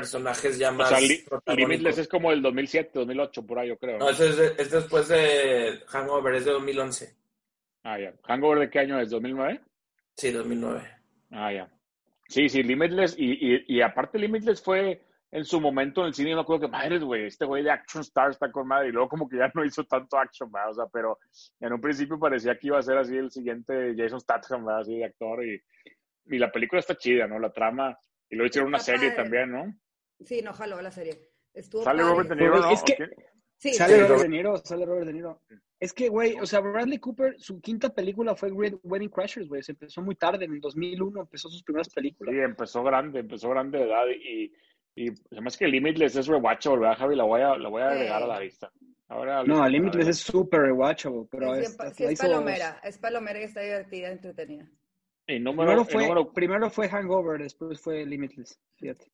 [0.00, 1.70] personajes ya O más sea, Li- protagónicos.
[1.70, 3.98] Limitless es como el 2007, 2008, por ahí, yo creo.
[3.98, 7.16] No, ese es, de- es después de Hangover, es de 2011.
[7.82, 8.12] Ah, ya.
[8.24, 9.10] ¿Hangover de qué año es?
[9.10, 9.58] ¿2009?
[10.14, 10.82] Sí, 2009.
[11.30, 11.70] Ah, ya.
[12.28, 13.14] Sí, sí, Limitless.
[13.18, 16.30] Y, y, y aparte, Limitless fue en su momento en el cine.
[16.30, 18.88] Yo me acuerdo que, madre, güey, este güey de Action Star está con madre.
[18.88, 20.70] Y luego, como que ya no hizo tanto action, ¿verdad?
[20.72, 21.18] O sea, pero
[21.60, 24.82] en un principio parecía que iba a ser así el siguiente Jason Statham, ¿verdad?
[24.82, 25.42] Así de actor.
[25.46, 25.62] Y,
[26.26, 27.38] y la película está chida, ¿no?
[27.38, 27.96] La trama.
[28.28, 29.72] Y luego hicieron una serie también, ¿no?
[30.24, 31.30] Sí, no jaló la serie.
[31.52, 32.12] Estuvo Sale padre.
[32.12, 32.70] Robert De Niro, ¿no?
[32.70, 32.96] Es que-.
[33.58, 34.00] Sí, Sale sí.
[34.02, 35.42] Robert De Niro, sale Robert De Niro.
[35.78, 39.62] Es que, güey, o sea, Bradley Cooper, su quinta película fue Wed- Wedding Crashers, güey.
[39.62, 42.34] Se empezó muy tarde, en el 2001 empezó sus primeras películas.
[42.34, 44.52] Sí, empezó grande, empezó grande de edad y,
[44.94, 47.16] y además que Limitless es rewatchable, ¿verdad, Javi?
[47.16, 48.72] La voy a, la voy a agregar a la lista.
[49.08, 53.60] Ahora, No, Limitless es súper rewatchable, pero Sí, es, sí palomera, es palomera y está
[53.60, 54.68] divertida, entretenida.
[55.26, 59.10] Y número, Primero fue, número, primero fue Hangover, después fue Limitless, fíjate.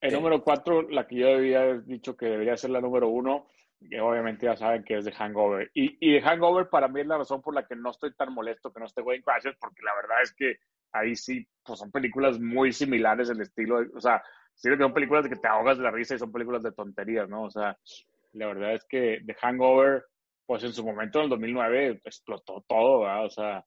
[0.00, 3.46] El número cuatro, la que yo debía haber dicho que debería ser la número uno,
[3.88, 5.70] que obviamente ya saben que es de Hangover.
[5.74, 8.32] Y, y de Hangover para mí es la razón por la que no estoy tan
[8.32, 10.56] molesto que no esté Wedding Crashers, porque la verdad es que
[10.92, 14.22] ahí sí, pues son películas muy similares el estilo, de- o sea,
[14.54, 16.72] sí que son películas de que te ahogas de la risa y son películas de
[16.72, 17.44] tonterías, ¿no?
[17.44, 17.78] O sea,
[18.32, 20.04] la verdad es que The Hangover,
[20.46, 23.24] pues en su momento en el 2009 explotó todo, ¿verdad?
[23.24, 23.64] O sea,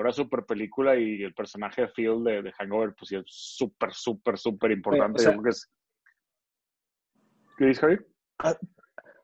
[0.00, 3.92] una super película y el personaje de Phil de, de Hangover, pues sí es súper,
[3.92, 5.20] súper, súper importante.
[5.20, 5.70] o sea- Yo creo que es...
[7.58, 7.98] ¿Qué dices, Javi?
[8.38, 8.56] Ha-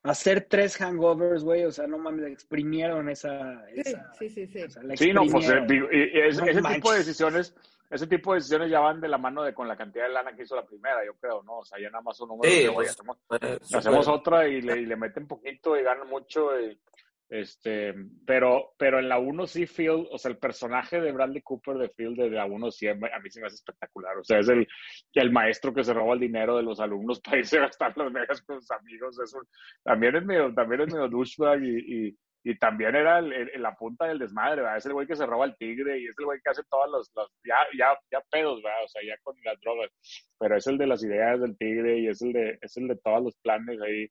[0.05, 3.65] Hacer tres hangovers, güey, o sea, no mames, exprimieron esa...
[3.75, 4.63] Sí, esa sí, sí, sí.
[4.63, 7.55] o sea, la Sí, no, pues digo, ese, No ese tipo de decisiones,
[7.91, 10.35] ese tipo de decisiones ya van de la mano de con la cantidad de lana
[10.37, 11.59] que hizo la primera, yo creo, ¿no?
[11.59, 14.21] O sea, ya nada más un número Sí, de, oye, pues, hacemos, Eh, hacemos súper-
[14.21, 16.59] otra y le, y le meten poquito y ganan mucho.
[16.61, 16.81] y,
[17.29, 17.95] este,
[18.27, 21.89] pero, pero en la 1 sí, Phil, o sea, el personaje de Bradley Cooper de
[21.91, 24.17] Phil de la 1 sí, a mí se me hace espectacular.
[24.17, 24.67] O sea, es el,
[25.15, 28.11] el maestro que se roba el dinero de los alumnos para irse a gastar las
[28.13, 29.19] megas con sus amigos.
[29.21, 29.35] Es
[29.85, 32.09] también es medio, también es medio douchebag y,
[32.45, 34.79] y, también era el, el- la punta del desmadre, ¿verdad?
[34.79, 36.89] Es el güey que se roba el tigre y es el güey que hace todas
[36.91, 37.13] los-
[37.45, 38.85] ya, ya, ya pedos, ¿verdad?
[38.85, 39.91] O sea, ya con las drogas.
[40.39, 42.97] Pero es el de las ideas del tigre y es el de, es el de
[42.97, 44.09] todos los planes ahí.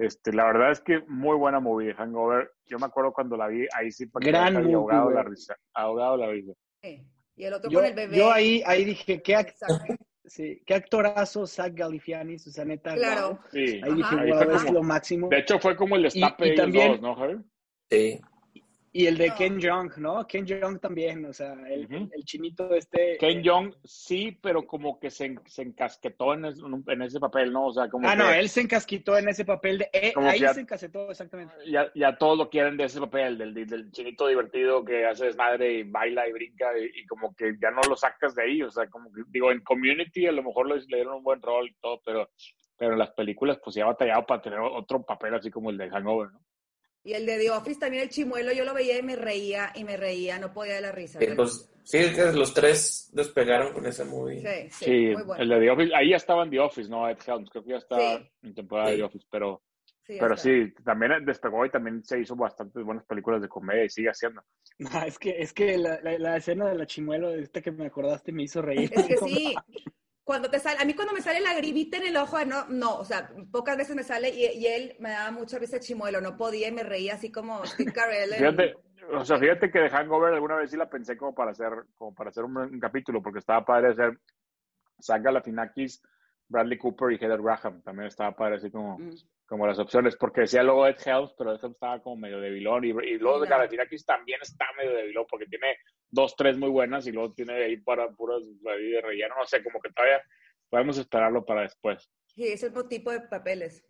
[0.00, 2.50] Este, la verdad es que muy buena movie, Hangover.
[2.66, 5.22] Yo me acuerdo cuando la vi, ahí sí para que Gran había movie, ahogado la
[5.22, 5.56] risa.
[5.74, 6.52] Ahogado la risa.
[6.82, 7.04] Sí.
[7.36, 8.16] Y el otro Yo, con el bebé.
[8.16, 9.84] yo ahí, ahí dije, ¿qué, act- Exacto.
[10.24, 12.94] sí, qué actorazo Zach Galifianakis, o sea, neta.
[12.94, 13.28] Claro.
[13.30, 13.38] wow.
[13.50, 13.80] Sí.
[13.82, 14.24] Ahí dije, Ajá.
[14.24, 15.28] Wow, es como- lo máximo.
[15.28, 17.36] De hecho, fue como el destape Y- y de ellos también- dos, ¿no, Javi?
[17.90, 18.20] Sí.
[18.92, 19.34] Y el de No.
[19.36, 20.26] Ken Jeong, ¿no?
[20.26, 23.18] Ken Jeong también, o sea, el, el- el chinito este.
[23.18, 27.66] Ken Young sí, pero como que se, se encasquetó en, es- en ese papel, ¿no?
[27.66, 29.90] O sea, como Ah, que no, él se encasquitó en ese papel de.
[29.92, 31.54] eh, ahí ya- se encasquetó, exactamente.
[31.70, 35.72] ya, ya todos lo quieren de ese papel, del, del chinito divertido que hace desmadre
[35.72, 38.72] y baila y brinca y, y como que ya no lo sacas de ahí, o
[38.72, 41.74] sea, como que digo, en Community a lo mejor le dieron un buen rol y
[41.80, 42.28] todo, pero,
[42.76, 45.78] pero en las películas pues ya ha batallado para tener otro papel así como el
[45.78, 46.40] de Hangover, ¿no?
[47.02, 49.84] Y el de The Office también, el chimuelo, yo lo veía y me reía y
[49.84, 51.18] me reía, no podía de la risa.
[51.18, 54.40] Sí, pues, sí, es que los tres despegaron con ese movie.
[54.40, 55.42] sí, sí, Sí, muy bueno.
[55.42, 57.08] el de The Office, ahí ya estaba en The Office, ¿no?
[57.08, 58.30] Ed Helms, creo que ya estaba Sí.
[58.42, 58.96] en temporada de.
[58.98, 59.62] The Office, pero,
[60.06, 63.88] Sí, pero sí, también despegó y también se hizo bastantes buenas películas de comedia y
[63.90, 64.42] sigue haciendo.
[64.78, 67.86] No, es que, es que la, la- la escena de la chimuelo, esta que me
[67.86, 68.90] acordaste, me hizo reír.
[68.92, 69.54] Es que sí.
[70.24, 72.96] Cuando te sale, a mí cuando me sale la gribita en el ojo, no, no,
[72.98, 76.20] o sea, pocas veces me sale y, y él me daba mucha risa el chimuelo,
[76.20, 78.34] no podía y me reía así como Steve Carell.
[78.34, 78.74] Fíjate,
[79.12, 82.14] O sea, fíjate que de Hangover alguna vez sí la pensé como para hacer, como
[82.14, 84.18] para hacer un, un capítulo, porque estaba padre hacer
[85.02, 86.02] Zach Galifianakis,
[86.50, 87.80] Bradley Cooper y Heather Graham.
[87.82, 89.14] También estaba padre así como, Mm.
[89.46, 92.84] como las opciones, porque decía luego Ed Helms, pero Ed Helms estaba como medio debilón.
[92.84, 93.56] Y, y luego de no.
[93.56, 95.76] Galifianakis también está medio debilón, porque tiene
[96.10, 99.34] dos, tres muy buenas y luego tiene ahí para puras ahí de relleno.
[99.38, 100.20] No sé, como que todavía
[100.68, 102.10] podemos esperarlo para después.
[102.26, 103.84] Sí, es el tipo de papeles.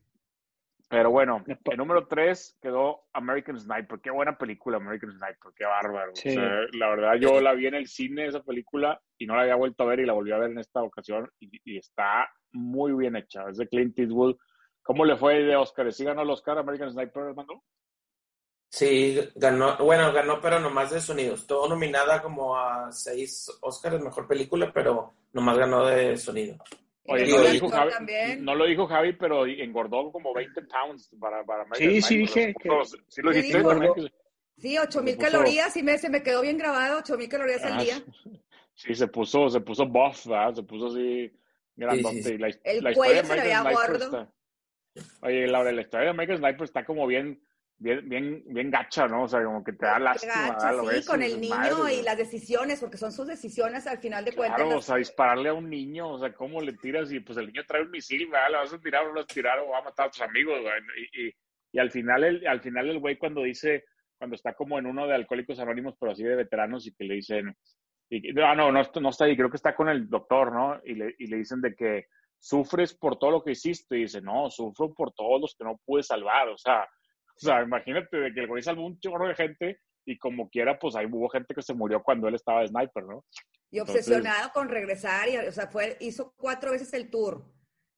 [0.90, 4.00] Pero bueno, el número tres quedó American Sniper.
[4.00, 5.52] Qué buena película, American Sniper.
[5.54, 6.10] Qué bárbaro.
[6.16, 6.30] Sí.
[6.30, 9.42] O sea, la verdad, yo la vi en el cine, esa película, y no la
[9.42, 11.30] había vuelto a ver y la volví a ver en esta ocasión.
[11.38, 13.48] Y, y está muy bien hecha.
[13.48, 14.36] Es de Clint Eastwood.
[14.82, 15.92] ¿Cómo le fue de Oscar?
[15.92, 17.62] ¿Sí ganó el Oscar American Sniper, Armando?
[18.68, 21.34] Sí, ganó, bueno, ganó, pero nomás de sonido.
[21.34, 26.56] Estuvo nominada como a seis Oscars, mejor película, pero nomás ganó de sonido.
[27.04, 28.44] Oye, no lo, dijo Javi, también.
[28.44, 32.54] no lo dijo Javi, pero engordó como 20 pounds para, para American Sí, sí dije
[32.62, 34.12] puso- Sí lo dijiste que-
[34.58, 37.28] Sí, ocho mil Se puso- calorías, y me, se me quedó bien grabado, ocho mil
[37.28, 37.94] calorías al Ah, día.
[38.74, 40.54] Sí, se puso, se puso buff, ¿verdad?
[40.54, 41.30] Se puso así
[41.76, 42.16] grandote.
[42.16, 44.04] Sí, sí, la, El la cuello historia de se le veía Sniper gordo.
[44.04, 44.32] está-
[45.26, 47.42] Oye, Laura, la historia de American Sniper está como bien,
[47.80, 49.24] bien, bien, bien gacha, ¿no?
[49.24, 50.56] O sea, como que te da lástima.
[50.72, 52.02] Lo sí, ves con el niño "Madre, y güey".
[52.02, 54.60] las decisiones, porque son sus decisiones al final de cuentas.
[54.60, 57.10] Claro, o sea, dispararle a un niño, o sea, ¿cómo le tiras?
[57.10, 58.50] Y pues el niño trae un misil, ¿verdad?
[58.50, 60.10] Le vas a tirar o no le vas a tirar o va a matar a
[60.10, 60.60] tus amigos.
[61.14, 61.34] Y, y,
[61.72, 63.84] y al final, el, al final el güey cuando dice,
[64.18, 67.14] cuando está como en uno de Alcohólicos Anónimos, pero así de veteranos, y que le
[67.14, 67.56] dicen,
[68.10, 70.78] y, ah, no, no, no está ahí, creo que está con el doctor, ¿no?
[70.84, 74.20] Y le, y le dicen de que sufres por todo lo que hiciste, y dice,
[74.20, 76.86] no, sufro por todos los que no pude salvar, o sea,
[77.46, 80.96] sea, imagínate de que el güey salvó un chorro de gente, y como quiera, pues
[80.96, 83.24] ahí hubo gente que se murió cuando él estaba de sniper, ¿no?
[83.70, 87.44] Y Entonces- obsesionado con regresar, y, o sea, fue, hizo cuatro veces el tour.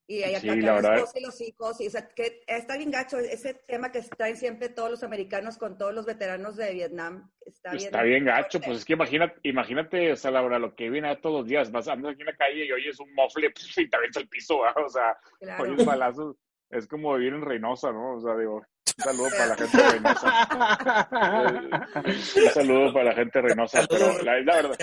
[0.09, 1.81] Y ahí Sí, los y los hijos.
[1.81, 3.19] Y, o sea, que está bien gacho.
[3.19, 7.31] Ese tema que traen siempre todos los americanos con todos los veteranos de Vietnam.
[7.47, 10.91] Está bien, Está bien gacho, pues es que imagínate, imagínate, o sea, Laura, lo que
[10.91, 13.51] viene a todos los días, vas andas aquí en la calle y oyes un mofle
[13.55, 14.85] pf, y te avienta el piso, ¿verdad?
[14.85, 15.63] o sea, Claro.
[15.65, 16.37] oyes balazos,
[16.69, 18.17] es como vivir en Reynosa, ¿no?
[18.17, 18.63] O sea, digo,
[18.99, 20.49] un saludo para la gente de Reynosa.
[22.37, 24.77] Un saludo para la gente de Reynosa, pero la, es la verdad,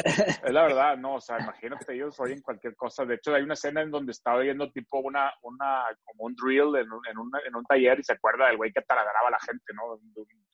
[0.45, 3.05] es la verdad, no, o sea, imagínate, ellos oyen cualquier cosa.
[3.05, 6.75] De hecho, hay una escena en donde estaba viendo tipo una, una, como un drill
[6.75, 9.31] en un, en un, en un taller y se acuerda del güey que taladraba a
[9.31, 9.97] la gente, ¿no?
[9.97, 10.45] De un,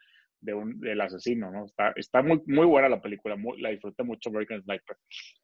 [0.42, 1.66] de un- del asesino, ¿no?
[1.66, 4.98] Está, está muy, muy buena la película, muy- la disfruté mucho, American Sniper.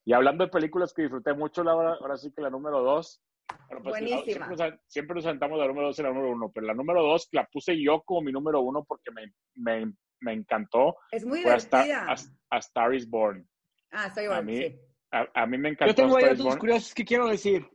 [0.06, 3.22] Y hablando de películas que disfruté mucho, Laura, ahora sí que la número dos.
[3.70, 4.48] Bueno, pues, Buenísima.
[4.48, 7.02] Siempre nos, siempre nos sentamos la número dos y la número uno, pero la número
[7.04, 10.98] dos la puse yo como mi número uno porque me, me, me encantó.
[11.12, 12.12] Es muy Fue a Star, divertida.
[12.12, 13.48] a, a Star is Born.
[13.92, 14.80] Ah, está A igual, mí, sí.
[15.12, 16.60] a, a mí me encantó Yo tengo ahí Star is datos Born.
[16.60, 17.70] curiosos que quiero decir.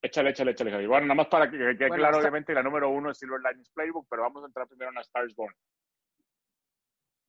[0.00, 0.86] Échale, échale, échale, Javi.
[0.86, 3.18] Bueno, nada más para que que quede Bueno, claro, está- obviamente, la número uno es
[3.18, 5.54] Silver Linings Playbook, pero vamos a entrar primero en A Star is Born.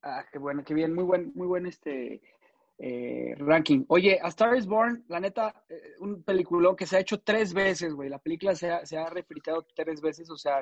[0.04, 2.21] Ah, qué bueno, qué bien, muy buen, muy buen este
[2.79, 3.83] eh, ranking.
[3.89, 7.53] Oye, A Star is Born, la neta, eh, un peliculón que se ha hecho tres
[7.53, 8.09] veces, güey.
[8.09, 10.61] La película se ha, se ha replicado tres veces, o sea,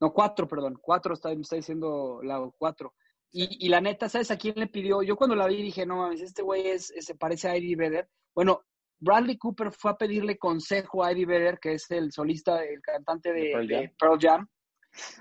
[0.00, 2.94] no, cuatro, perdón, cuatro, está, me está diciendo la cuatro.
[3.32, 5.02] Y, y la neta, ¿sabes a quién le pidió?
[5.02, 7.76] Yo cuando la vi dije, no mames, este güey es, es- se parece a Eddie
[7.76, 8.08] Vedder.
[8.34, 8.62] Bueno,
[8.98, 13.32] Bradley Cooper fue a pedirle consejo a Eddie Vedder, que es el solista, el cantante
[13.32, 13.90] de, De Pearl de Jam.
[13.98, 14.48] Pearl Jam,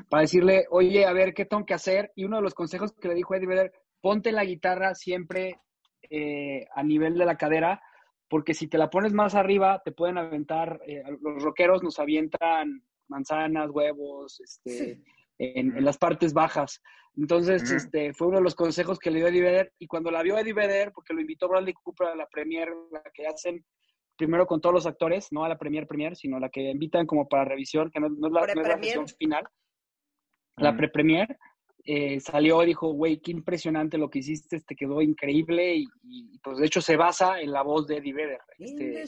[0.10, 2.12] para decirle, oye, a ver, ¿qué tengo que hacer?
[2.16, 5.60] Y uno de los consejos que le dijo Eddie Vedder, ponte la guitarra siempre
[6.10, 7.82] eh, a nivel de la cadera,
[8.28, 12.84] porque si te la pones más arriba, te pueden aventar, eh, los rockeros nos avientan
[13.08, 15.02] manzanas, huevos, este,
[15.38, 16.82] en, en las partes bajas.
[17.18, 20.22] Entonces, este, fue uno de los consejos que le dio Eddie Vedder, y cuando la
[20.22, 23.66] vio Eddie Vedder, porque lo invitó Bradley Cooper a la premier, la que hacen
[24.16, 27.28] primero con todos los actores, no a la premier premier, sino la que invitan como
[27.28, 28.84] para revisión, que no, no es la, no es la Pre-premier.
[28.86, 29.48] sesión final,
[30.58, 31.38] la pre-premier,
[31.86, 36.38] eh, salió y dijo, güey, qué impresionante lo que hiciste, te quedó increíble, y, y,
[36.40, 39.02] pues de hecho se basa en la voz de Eddie Vedder, este,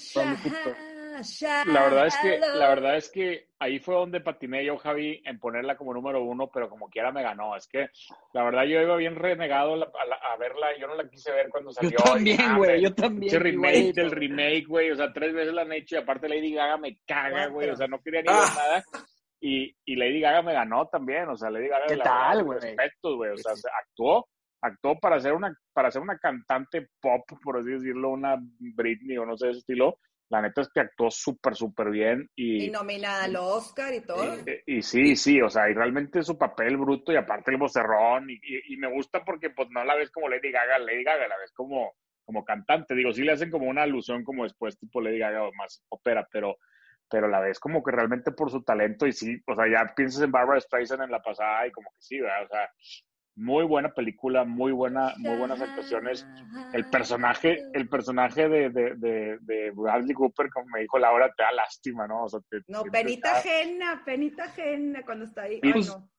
[1.66, 5.40] La verdad es que, la verdad es que ahí fue donde patiné yo, Javi, en
[5.40, 7.56] ponerla como número uno, pero como quiera me ganó.
[7.56, 7.90] Es que
[8.34, 11.08] la verdad yo iba bien renegado a, la- a la- a verla, yo no la
[11.10, 11.92] quise ver cuando salió.
[11.92, 13.20] Yo también, güey, yo también.
[13.32, 14.90] Pinche remake del remake, güey.
[14.92, 17.70] O sea, tres veces la han hecho y aparte Lady Gaga me caga, güey.
[17.70, 18.54] O sea, no quería ni ver Ah.
[18.56, 18.84] nada.
[19.42, 21.28] Y, y Lady Gaga me ganó también.
[21.30, 22.60] O sea, Lady Gaga, ¿Qué la tal, güey?
[22.60, 23.32] respetos, güey.
[23.32, 24.28] O sea, se actuó,
[24.62, 29.26] actuó para ser una, para ser una cantante pop, por así decirlo, una Britney o
[29.26, 29.98] no sé de ese estilo.
[30.30, 32.30] La neta es que actuó súper, súper bien.
[32.36, 34.24] Y, Y nominada al Oscar y todo.
[34.66, 38.36] y sí, sí, o sea, y realmente su papel bruto y aparte el vocerrón y,
[38.36, 41.38] y- y me gusta porque pues no la ves como Lady Gaga, Lady Gaga la
[41.38, 45.18] ves como, como cantante, digo, sí le hacen como una alusión como después tipo Lady
[45.20, 46.56] Gaga o más ópera, pero,
[47.12, 50.24] pero la ves como que realmente por su talento y sí, o sea, ya piensas
[50.24, 52.46] en Barbara Streisand en la pasada y como que sí, ¿verdad?
[52.46, 52.70] O sea,
[53.36, 56.26] muy buena película, muy buena, muy buenas actuaciones.
[56.74, 61.44] El personaje, el personaje de, de, de, de Bradley Cooper, como me dijo Laura, te
[61.44, 62.24] da lástima, ¿no?
[62.24, 65.60] O sea, te- No, penita ajena, penita ajena cuando está ahí.
[65.64, 66.10] Ay, no.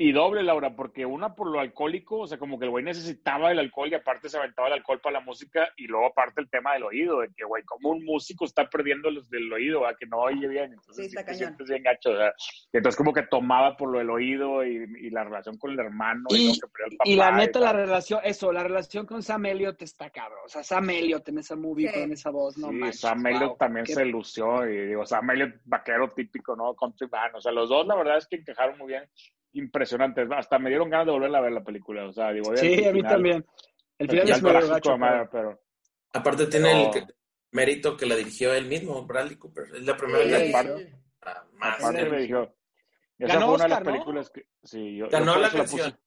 [0.00, 3.50] Y doble, Laura, porque una por lo alcohólico, o sea, como que el güey necesitaba
[3.50, 6.48] el alcohol y aparte se aventaba el alcohol para la música y luego aparte el
[6.48, 9.96] tema del oído, de que, güey, como un músico está perdiendo los del oído, ¿verdad?
[9.98, 12.32] que no oye bien, entonces Sí, está sí te sientes bien gacho, o sea,
[12.72, 16.26] entonces como que tomaba por lo del oído y, y la relación con el hermano
[16.30, 19.20] y, Y, luego que el y la papá neta, la relación, eso, la relación con
[19.24, 20.38] Sam Elliott está cabrón.
[20.44, 22.00] O sea, Sam Elliott en esa movie Sí.
[22.00, 23.00] con esa voz, no Sí, manches.
[23.00, 26.76] Sam Elliott wow, también qué- se lució y digo, Sam Elliott vaquero típico, ¿no?
[26.76, 29.02] Country man, o sea, los dos la verdad es que encajaron muy bien,
[29.58, 32.84] impresionantes, hasta me dieron ganas de volver a ver la película, o sea, digo, Sí,
[32.84, 33.46] a mí final- también.
[33.98, 35.60] El el final es gacho, madre, pero- pero...
[36.12, 37.14] Aparte tiene Pero- el
[37.52, 39.64] mérito que la dirigió él mismo, Bradley Cooper.
[39.74, 41.44] Es la primera Sí, vez Sí, que aparte- ah,
[41.80, 42.54] más me dijo,
[43.18, 43.92] esa Ganó fue una de las Oscar, ¿no?
[43.92, 44.46] películas que...
[44.62, 45.98] Sí, yo, yo Ganó por la canción.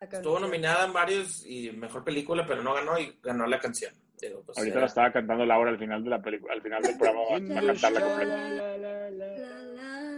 [0.00, 0.46] Acá Estuvo no.
[0.46, 3.92] nominada en varios y mejor película, pero no ganó y ganó la canción.
[4.20, 6.82] Digo, pues, Ahorita era- la estaba cantando Laura al final de la película, al final
[6.82, 9.49] del programa va a cantarla completa.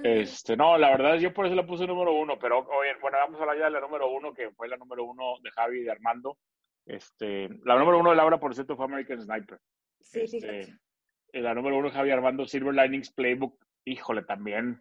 [0.04, 3.38] Este, no, la verdad yo por eso la puse número uno, pero oye, bueno, vamos
[3.38, 5.82] a hablar ya de la número uno, que fue la número uno de Javi y
[5.84, 6.38] de Armando.
[6.86, 9.58] Este, la número uno de Laura, por cierto, fue American Sniper.
[10.00, 10.78] Sí, Este, fíjate.
[11.32, 13.56] eh, la número uno de Javi Armando, Silver Linings Playbook.
[13.84, 14.80] Híjole, también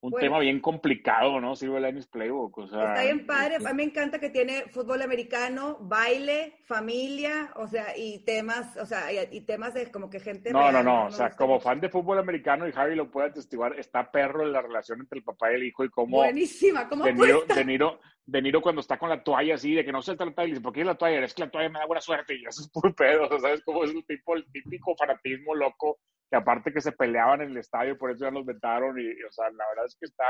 [0.00, 0.24] un Bueno.
[0.24, 1.56] tema bien complicado, ¿no?
[1.56, 2.58] Silver Linings Playbook.
[2.58, 3.56] O sea, Está bien padre.
[3.56, 8.76] este, A mí me encanta que tiene fútbol americano, baile, familia, o sea, y temas,
[8.76, 10.52] o sea, y, y temas de como que gente.
[10.52, 11.06] No, no, real, no.
[11.06, 11.64] O sea, como mucho.
[11.64, 15.24] fan de fútbol americano, y Javi lo puede atestiguar, está perro la relación entre el
[15.24, 18.80] papá y el hijo y cómo Buenísima, ¿cómo De Niro, de, Niro, de Niro cuando
[18.80, 20.84] está con la toalla así, de que no suelta la toalla, y dice, ¿por qué
[20.84, 21.24] la toalla?
[21.24, 23.38] Es que la toalla me da buena suerte y eso es puro pedo, o sea,
[23.38, 23.62] ¿sabes?
[23.64, 27.56] Como es el, tipo, el típico fanatismo loco, que aparte que se peleaban en el
[27.58, 30.24] estadio, por eso ya los vetaron y, y, o sea, la verdad es que está,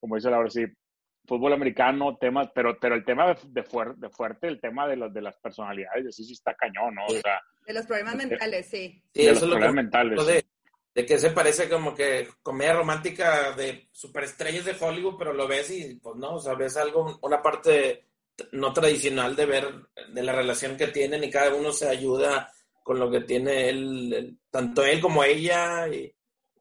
[0.00, 0.64] como dice Laura, sí,
[1.26, 4.96] fútbol americano, temas, pero, pero el tema de, de, fuer- de fuerte, el tema de,
[4.96, 7.04] los, de las personalidades, sí, sí está cañón, ¿no?
[7.04, 9.02] O sea, De los problemas de- mentales, sí.
[9.12, 10.26] Sí, de eso los es problemas mentales.
[10.26, 10.46] de,
[10.96, 15.70] de que se parece como que comedia romántica de superestrellas de Hollywood, pero lo ves
[15.70, 18.06] y pues no, o sea, ves algo, una parte
[18.52, 19.68] no tradicional de ver
[20.12, 22.50] de la relación que tienen y cada uno se ayuda
[22.82, 26.10] con lo que tiene él, tanto él como ella y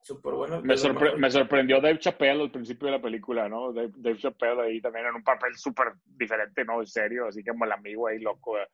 [0.02, 0.62] súper bueno.
[0.62, 3.72] Me, sorpre- me sorprendió Dave Chappelle al principio de la película, ¿no?
[3.72, 6.82] Dave, Dave Chappelle ahí también en un papel súper diferente, ¿no?
[6.82, 8.58] En serio, así como el amigo ahí loco.
[8.60, 8.68] eh.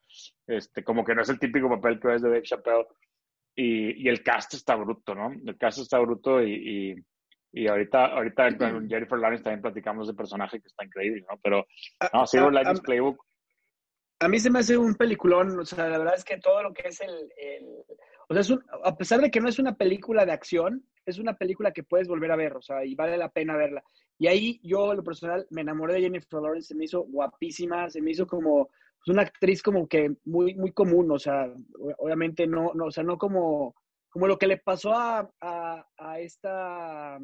[0.46, 2.86] Este, como que no es el típico papel que ves de Dave Chappelle.
[3.54, 5.30] Y, y el cast está bruto, ¿no?
[5.32, 6.94] El cast está bruto y,
[7.52, 11.38] y, y ahorita, ahorita con Jennifer Lawrence también platicamos de personaje que está increíble, ¿no?
[11.42, 11.66] Pero,
[12.12, 13.24] no, Silver Linings Playbook,
[14.20, 16.72] A mí se me hace un peliculón, o sea, la verdad es que todo lo
[16.72, 17.84] que es el, el-
[18.28, 21.18] o sea, es un- a pesar de que no es una película de acción, es
[21.18, 23.82] una película que puedes volver a ver, o sea, y vale la pena verla.
[24.18, 27.90] Y ahí yo, en lo personal, me enamoré de Jennifer Lawrence, se me hizo guapísima,
[27.90, 28.70] se me hizo como
[29.04, 31.52] pues, una actriz como que muy, muy común, o sea,
[31.98, 33.74] obviamente no, no, o sea, no como,
[34.08, 37.18] como lo que le pasó a, a, a esta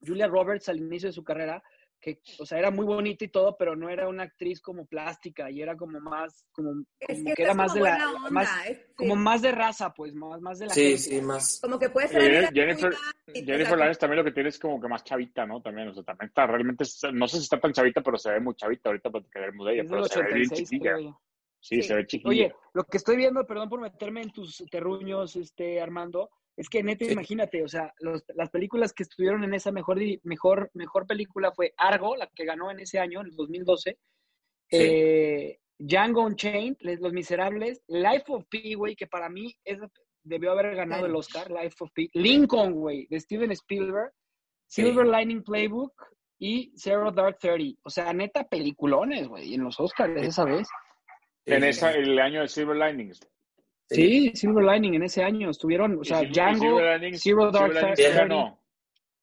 [0.00, 1.62] Julia Roberts al inicio de su carrera,
[2.04, 5.50] que, o sea, era muy bonita y todo, pero no era una actriz como plástica
[5.50, 8.30] y era como más, como, Es como que que era más de la, buena onda,
[8.30, 8.82] más, es- sí.
[8.94, 10.98] como más de raza, pues, más, más de la Sí, gente.
[10.98, 11.58] sí, más.
[11.62, 12.22] Como que puede ser.
[12.22, 15.62] Eh, Jennifer, sea, Jennifer Lawrence también lo que tiene es como que más chavita, ¿no?
[15.62, 18.40] También, o sea, también está realmente, no sé si está tan chavita, pero se ve
[18.40, 21.18] muy chavita ahorita platicaremos de ella, Es pero se ve bien 86, chiquilla.
[21.60, 21.80] Sí.
[21.82, 22.28] se ve chiquilla.
[22.28, 26.82] Oye, lo que estoy viendo, perdón por meterme en tus terruños, este, Armando, es que
[26.82, 27.12] neta, Sí.
[27.12, 31.74] imagínate, o sea, los- las películas que estuvieron en esa mejor, mejor, mejor película fue
[31.76, 33.98] Argo, la que ganó en ese año, en el 2012,
[34.70, 34.76] Sí.
[34.80, 39.78] eh, Django Unchained, Los Miserables, Life of Pi, güey, que para mí es,
[40.22, 44.12] debió haber ganado el Oscar, Life of Pi, Lincoln, güey, de Steven Spielberg,
[44.66, 45.92] Silver Lining Playbook
[46.38, 47.76] y Zero Dark Thirty.
[47.82, 50.68] O sea, neta, peliculones, güey, en los Oscars esa vez.
[51.46, 53.20] en esa, el año de Silver Linings.
[53.88, 58.02] Sí, Silver Lining en ese año estuvieron, o sea, Django, Silver Linings- Zero Dark Thirty.
[58.14, 58.58] ganó.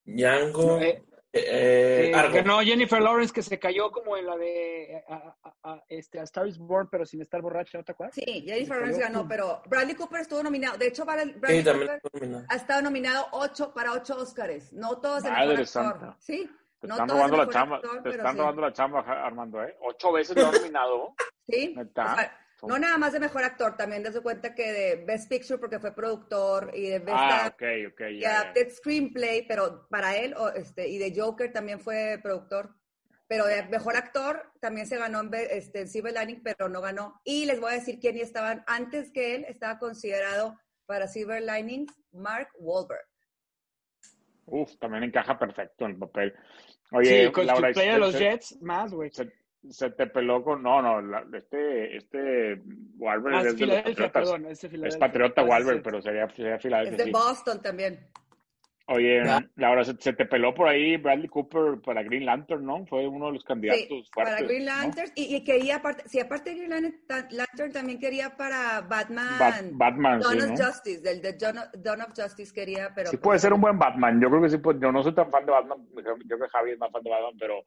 [0.06, 2.34] Django, Eh, eh, eh, Argo.
[2.36, 6.24] ganó Jennifer Lawrence que se cayó como en la de a, a- a- este, a
[6.24, 8.16] Star is Born, pero sin estar borracha, ¿no te acuerdas?
[8.16, 10.78] Sí, Jennifer Lawrence ganó, pero Bradley Cooper estuvo nominado.
[10.78, 14.74] De hecho, Bradley, Bradley Sí, Cooper ha estado nominado ocho para ocho Oscars.
[14.74, 15.68] No todos Madre mejor actor.
[15.68, 16.16] santa.
[16.20, 18.38] Sí, Te no están robando la chamba, actor, te están sí.
[18.40, 19.78] robando la chamba, Armando, ¿eh?
[19.82, 21.16] Ocho veces lo han nominado.
[21.48, 22.14] Sí, Neta.
[22.14, 25.58] o sea, no nada más de mejor actor, también desde cuenta que de Best Picture
[25.60, 27.54] porque fue productor y de Best Ah, Act-
[27.88, 28.40] ok, ok, y ya, ya.
[28.42, 32.76] Adapted Screenplay, pero para él, o, este, y de Joker también fue productor.
[33.28, 37.22] Pero de mejor actor también se ganó en, este, en Silver Lining, pero no ganó.
[37.24, 41.94] Y les voy a decir quién estaban antes que él, estaba considerado para Silver Linings,
[42.12, 43.08] Mark Wahlberg.
[44.48, 46.36] Uf, también encaja perfecto en el papel.
[46.92, 49.10] Oye, sí, con Laura, su playa de los Jets, más, güey.
[49.12, 49.32] Se,
[49.70, 50.64] se te peló con.
[50.64, 52.62] No, no, la- este, este
[52.98, 54.12] Wahlberg Ah, es es de los Filadelfia, Patriotas.
[54.32, 55.46] perdón, es de Es patriota Ah,
[55.78, 55.82] sí.
[55.84, 56.98] pero sería, sería Es Filadelfia.
[56.98, 57.12] de sí.
[57.12, 58.00] Boston también.
[58.88, 59.40] Oye, Ya.
[59.56, 62.86] Laura, se, se te peló por ahí Bradley Cooper para Green Lantern, ¿no?
[62.88, 64.36] Fue uno de los candidatos Sí, fuertes.
[64.36, 64.72] para Green ¿no?
[64.72, 65.12] Lantern.
[65.16, 69.40] Y, y quería, aparte, sí, aparte de Green Lantern, Lantern, también quería para Batman.
[69.40, 70.66] Bat- Batman, Dawn sí, of ¿no?
[70.66, 73.12] Justice, del de of, Dawn of Justice quería, pero.
[73.12, 74.20] Sí puede ser un buen Batman.
[74.20, 74.58] Yo creo que sí.
[74.58, 75.78] puede- Yo no soy tan fan de Batman.
[75.96, 77.64] Yo creo que Javi es más fan de Batman, pero,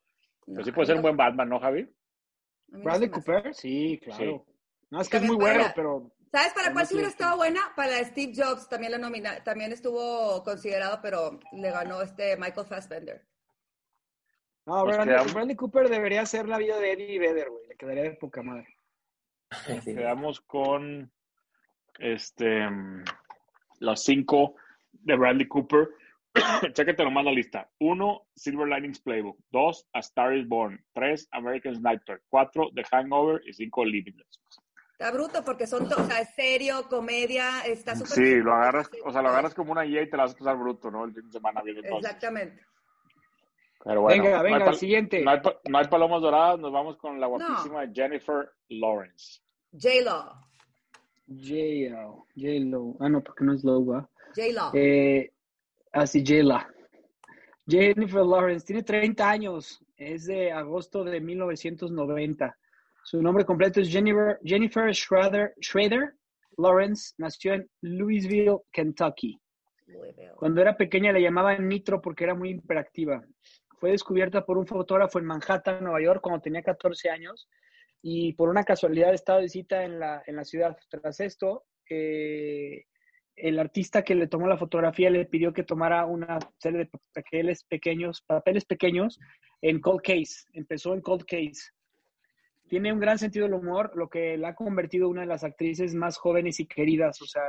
[0.47, 1.88] pero No, sí puede ser un buen Batman, ¿no, Javi?
[2.68, 3.11] Bradley.
[3.11, 4.45] Cooper, sí, claro.
[4.90, 7.61] No, es que es muy bueno, para- pero ¿Sabes para cuál sí hubiera estado buena?
[7.76, 13.24] Para Steve Jobs también la nomina, también estuvo considerado, pero le ganó este Michael Fassbender.
[14.66, 17.66] no, Pues Bradley, quedamos- Bradley Cooper debería ser la vida de Eddie Vedder, güey.
[17.68, 18.66] Le quedaría de poca madre.
[19.84, 21.12] Quedamos con
[22.01, 23.05] este mm,
[23.80, 24.57] los cinco
[24.92, 25.88] de Bradley Cooper.
[26.72, 27.70] Chéquete nomás la lista.
[27.80, 29.39] Uno, Silver Linings Playbook.
[29.51, 30.85] Dos, A Star is Born.
[30.93, 32.22] Tres, American Sniper.
[32.28, 33.41] Cuatro, The Hangover.
[33.47, 34.41] Y cinco, Limitless.
[34.93, 38.12] Está bruto porque son, o sea, es serio, comedia, está súper...
[38.12, 40.39] Sí, lo agarras, o sea, lo agarras como una guía y te la vas a
[40.39, 41.05] pasar bruto, ¿no?
[41.05, 41.99] El fin de semana viendo todo.
[41.99, 42.64] Exactamente.
[43.82, 45.20] Pero bueno, venga, no venga, hay siguiente.
[45.22, 49.41] No hay, pa- no hay palomas doradas, nos vamos con la guapísima Jennifer Lawrence.
[49.72, 50.32] J-Lo.
[51.26, 52.26] J-Lo.
[52.37, 52.97] J-Lo.
[53.01, 54.09] Ah, no, porque no es Low, ¿va?
[54.35, 54.70] J-Lo.
[54.74, 55.32] Eh,
[55.95, 56.68] así, J-La.
[57.66, 59.80] Jennifer Lawrence tiene 30 años.
[59.97, 62.57] Es de agosto de 1990.
[63.05, 66.14] Su nombre completo es Jennifer, Jennifer Schrader, Schrader
[66.59, 67.14] Lawrence.
[67.18, 69.38] Nació en Louisville, Kentucky.
[70.36, 73.24] Cuando era pequeña le llamaban Nitro porque era muy hiperactiva.
[73.78, 77.49] Fue descubierta por un fotógrafo en Manhattan, Nueva York, cuando tenía 14 años
[78.07, 80.76] y por una casualidad estaba de visita en la, en la ciudad.
[80.90, 82.84] Tras esto, eh,
[83.37, 87.64] el artista que le tomó la fotografía le pidió que tomara una serie de papeles
[87.64, 89.18] pequeños, papeles pequeños
[89.61, 90.47] en Cold Case.
[90.53, 91.70] Empezó en Cold Case.
[92.68, 95.45] Tiene un gran sentido del humor, lo que la ha convertido en una de las
[95.45, 97.20] actrices más jóvenes y queridas.
[97.20, 97.43] O sea,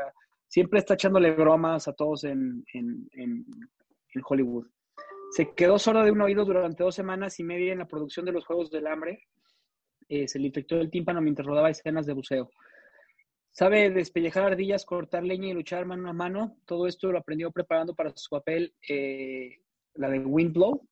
[0.48, 3.46] siempre está echándole bromas a todos en, en, en-
[4.28, 4.68] Hollywood.
[5.32, 8.32] Se quedó sorda de un oído durante dos semanas y media en la producción de
[8.32, 9.24] los Juegos del Hambre.
[10.08, 12.50] Eh, se le infectó el tímpano mientras rodaba escenas de buceo.
[13.58, 16.58] Sabe despellejar ardillas, cortar leña y luchar mano a mano.
[16.66, 19.62] Todo esto lo aprendió preparando para su papel, eh,
[19.94, 20.86] la de Windblow.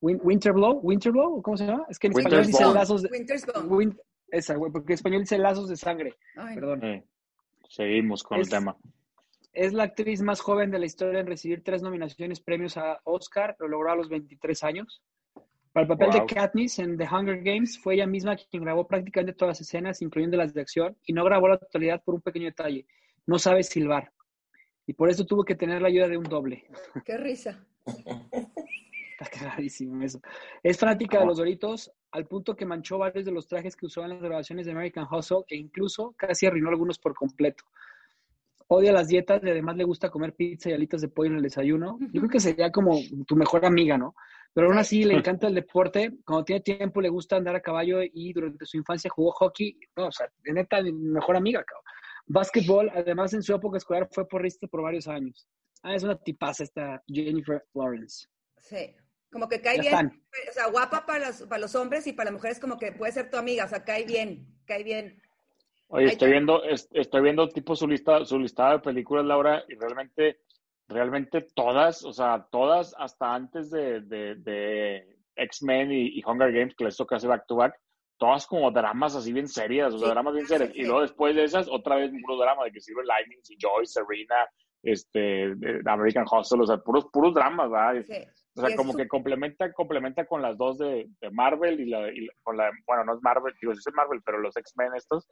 [0.00, 1.84] Win- Winterblow, Winterblow, ¿cómo se llama?
[1.90, 3.68] Es que en español Winter's dice lazos de, Winter's Bone.
[3.68, 6.14] Win- esa, güey, porque en español dice lazos de sangre.
[6.36, 6.80] Ay, Perdón.
[6.80, 7.02] Sí.
[7.68, 8.76] Seguimos con Es- el tema.
[9.52, 13.56] Es la actriz más joven de la historia en recibir tres nominaciones premios a Oscar.
[13.60, 15.02] Lo logró a los 23 años.
[15.74, 16.20] Para el papel Wow.
[16.28, 20.00] de Katniss en The Hunger Games, fue ella misma quien grabó prácticamente todas las escenas,
[20.02, 22.86] incluyendo las de acción, y no grabó la totalidad por un pequeño detalle.
[23.26, 24.12] No sabe silbar.
[24.86, 26.64] Y por eso tuvo que tener la ayuda de un doble.
[27.04, 27.66] qué risa.
[27.84, 30.20] Está cagadísimo eso.
[30.62, 34.04] Es fanática de los Doritos, al punto que manchó varios de los trajes que usó
[34.04, 37.64] en las grabaciones de American Hustle e incluso casi arruinó algunos por completo.
[38.68, 41.42] Odia las dietas y además le gusta comer pizza y alitas de pollo en el
[41.42, 41.98] desayuno.
[42.12, 42.96] Yo creo que sería como
[43.26, 44.14] tu mejor amiga, ¿no?
[44.54, 46.12] Pero aún así le encanta el deporte.
[46.24, 49.78] Cuando tiene tiempo le gusta andar a caballo y durante su infancia jugó hockey.
[49.96, 51.84] No, o sea, de neta, mi mejor amiga, cabrón.
[52.26, 55.46] Básquetbol, además en su época escolar fue porrista por varios años.
[55.82, 58.26] Ah, es una tipaza esta Jennifer Lawrence.
[58.58, 58.94] Sí.
[59.30, 59.92] Como que cae Ya bien.
[59.94, 60.22] están.
[60.48, 63.12] O sea, guapa para los, para los hombres y para las mujeres como que puede
[63.12, 63.64] ser tu amiga.
[63.64, 65.20] O sea, cae bien, cae bien.
[65.88, 69.74] Oye, estoy viendo, es- estoy viendo tipo su lista, su listado de películas, Laura, y
[69.74, 70.40] realmente,
[70.88, 76.74] realmente todas, o sea, todas hasta antes de, de, de X-Men y, y Hunger Games,
[76.76, 77.74] que les toca hacer back to back,
[78.18, 80.70] todas como dramas así bien serias, o sea, Sí, dramas bien serias.
[80.72, 80.80] sí.
[80.80, 83.86] Y luego después de esas, otra vez puro drama de que Silver Linings y Joy,
[83.86, 84.46] Serena,
[84.82, 85.52] este,
[85.86, 88.04] American Hustle, o sea, puros, puros dramas, ¿verdad?
[88.56, 92.20] O sea, como que complementa, complementa con las dos de, de Marvel y, la, y
[92.26, 95.28] la- con la, bueno, no es Marvel, digo, sí es Marvel, pero los X-Men estos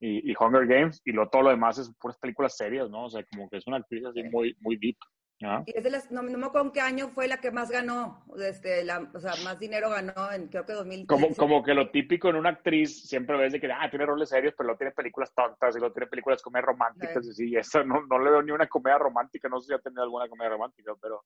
[0.00, 3.04] y, y Hunger Games y lo, todo lo demás es puras películas serias, ¿no?
[3.04, 4.96] O sea, como que es una actriz así muy, muy deep,
[5.40, 5.64] ¿no?
[5.66, 7.70] Y es de las, no, no me acuerdo en qué año fue la que más
[7.70, 11.06] ganó, este, la, o sea, más dinero ganó en creo que 2015.
[11.06, 14.30] Como, como que lo típico en una actriz siempre ves de que, ah, tiene roles
[14.30, 17.50] serios, pero luego tiene películas tontas y luego tiene películas comedias románticas Sí.
[17.50, 20.02] y eso no, no le veo ni una comedia romántica, no sé si ha tenido
[20.04, 21.22] alguna comedia romántica, pero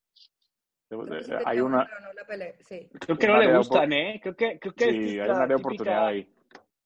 [0.89, 2.89] Creo que sí eh, hay una, una, pero no la peleé, sí.
[3.01, 4.20] Creo que no le gustan, ¿eh?
[4.22, 6.32] Creo que, creo que sí, hay la un área de oportunidad ahí.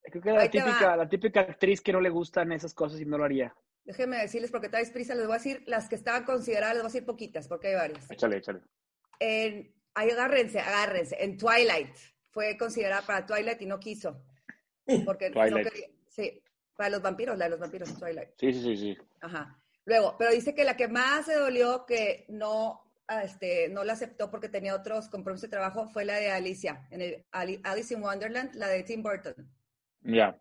[0.04, 3.04] Creo que la Ahí típica, la típica actriz que no le gustan esas cosas y
[3.04, 3.54] no lo haría.
[3.84, 6.88] Déjenme decirles, porque traes prisa, les voy a decir las que estaban consideradas, les voy
[6.88, 8.10] a decir poquitas, porque hay varias.
[8.10, 8.60] Échale, échale.
[9.18, 11.22] En, ahí agárrense, agárrense.
[11.22, 11.94] En Twilight
[12.30, 14.22] fue considerada para Twilight y no quiso.
[15.04, 16.42] Porque no quería- sí,
[16.76, 18.30] para los vampiros, la de los vampiros, Twilight.
[18.38, 18.98] Sí, sí, sí, sí.
[19.20, 19.56] Ajá.
[19.84, 22.89] Luego, pero dice que la que más se dolió que no
[23.24, 27.02] este, no la aceptó porque tenía otros compromisos de trabajo fue la de Alicia, en
[27.02, 29.34] el Ali- Alice in Wonderland, la de Tim Burton.
[30.02, 30.40] Ya.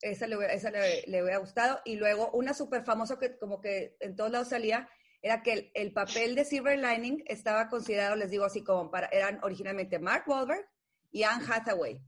[0.00, 1.80] Esa le, esa le, le hubiera gustado.
[1.84, 4.88] Y luego una súper famosa que como que en todos lados salía,
[5.22, 9.06] era que el, el papel de Silver Lining estaba considerado, les digo así, como para,
[9.06, 10.68] eran originalmente Mark Wahlberg
[11.10, 12.02] y Anne Hathaway.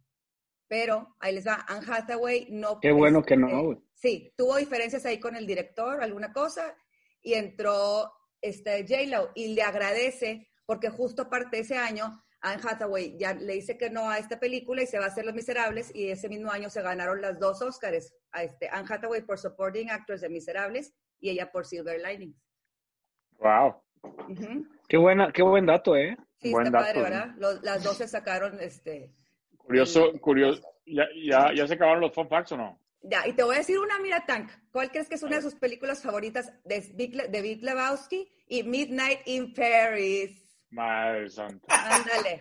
[0.67, 2.81] Pero ahí les va, Anne Hathaway no...
[2.81, 3.79] Qué bueno que no, eh.
[3.93, 6.77] Sí, tuvo diferencias ahí con el director, alguna cosa,
[7.23, 8.13] y entró
[8.45, 13.55] este, J-Lo y le agradece porque justo aparte de ese año, Anne Hathaway ya le
[13.55, 16.29] dice que no a esta película y se va a hacer Los Miserables y ese
[16.29, 20.29] mismo año se ganaron las dos Óscares, a este, Anne Hathaway por Supporting Actress de
[20.29, 22.35] Miserables y ella por Silver Lining.
[23.39, 23.83] Wow.
[24.89, 26.17] Qué, buena, qué buen dato, ¿eh?
[26.41, 27.05] Sí, Buen está dato, padre, ¿no?
[27.21, 27.35] ¿verdad?
[27.39, 29.11] Los- las dos se sacaron, este,
[29.57, 30.61] Curioso, curioso.
[30.85, 32.79] ¿Ya, ya, ¿Ya se acabaron los fun facts o no?
[33.07, 34.51] Ya, y te voy a decir una, mira, Tank.
[34.73, 38.27] ¿Cuál crees que es una de sus películas favoritas de Big, Le- de Big Lebowski?
[38.49, 40.41] Y Midnight in Paris.
[40.71, 41.67] Madre santa.
[41.69, 42.41] Ándale,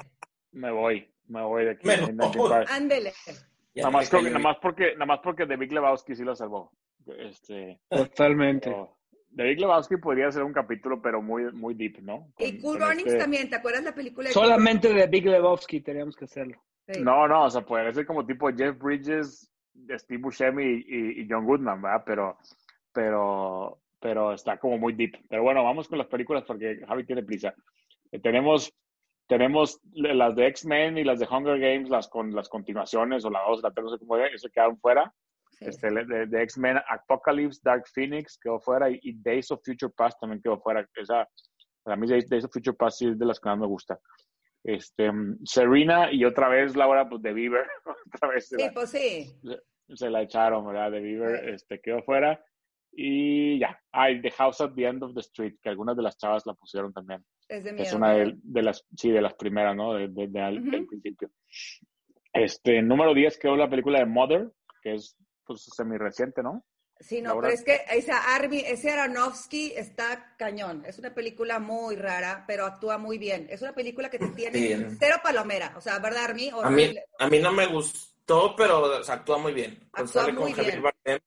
[0.54, 1.10] Me voy.
[1.28, 1.88] Me voy de aquí.
[3.76, 5.72] Ya Nada me más, creo que- cayó nada más porque, nada más porque The Big
[5.72, 6.72] Lebowski sí lo salvó.
[7.18, 8.70] Este, Totalmente.
[8.70, 8.98] pero
[9.36, 12.32] The Big Lebowski podría ser un capítulo, pero muy, muy deep, ¿no?
[12.38, 16.16] Y Cool Runnings este- también, ¿te acuerdas la película de Solamente de Big Lebowski teníamos
[16.16, 16.64] que hacerlo.
[16.88, 17.02] Sí.
[17.02, 19.52] No, no, o sea, puede ser como tipo Jeff Bridges,
[19.98, 22.04] Steve Buscemi y, y- y John Goodman, ¿verdad?
[22.06, 22.38] Pero,
[22.92, 25.14] pero, pero está como muy deep.
[25.30, 27.54] Pero bueno, vamos con las películas porque Javi tiene prisa.
[28.12, 28.72] Eh, tenemos,
[29.28, 33.42] tenemos las de X-Men y las de Hunger Games, las con las continuaciones o la
[33.48, 35.14] dos, la tres, no sé cómo se quedaron fuera.
[35.60, 35.66] Sí.
[35.66, 40.20] Este, de, de X-Men, Apocalypse, Dark Phoenix quedó fuera y, y Days of Future Past
[40.20, 40.88] también quedó fuera.
[40.96, 41.28] Esa,
[41.84, 44.00] para mí Days, Days of Future Past sí es de las que más me gusta.
[44.64, 45.12] Este,
[45.44, 47.66] Serena y otra vez Laura pues, de Bieber,
[48.16, 49.36] otra vez se, Sí, la, pues sí.
[49.96, 50.92] se la echaron, ¿verdad?
[50.92, 51.50] De Bieber Sí.
[51.52, 52.44] este, quedó fuera.
[52.96, 56.18] Y ya, hay The House at the End of the Street, que algunas de las
[56.18, 57.26] chavas la pusieron también.
[57.50, 57.84] Es de miedo.
[57.86, 59.94] Es una de, de las, sí, de las primeras, ¿no?
[59.96, 61.30] De, de- de al- del principio.
[62.34, 64.52] Este, número 10 quedó la película de Mother,
[64.82, 66.64] que es pues semi reciente, ¿no?
[67.04, 70.84] Sí, no, pero es que esa Army, ese Aronofsky está cañón.
[70.86, 73.48] Es una película muy rara, pero actúa muy bien.
[73.50, 75.74] Es una película que te tiene cero palomera.
[75.76, 76.50] O sea, ¿verdad, Army?
[76.64, 79.90] A mí, a mí no me gustó, pero o sea, actúa muy bien.
[79.92, 80.82] Actúa muy con bien.
[80.82, 81.20] Bardem,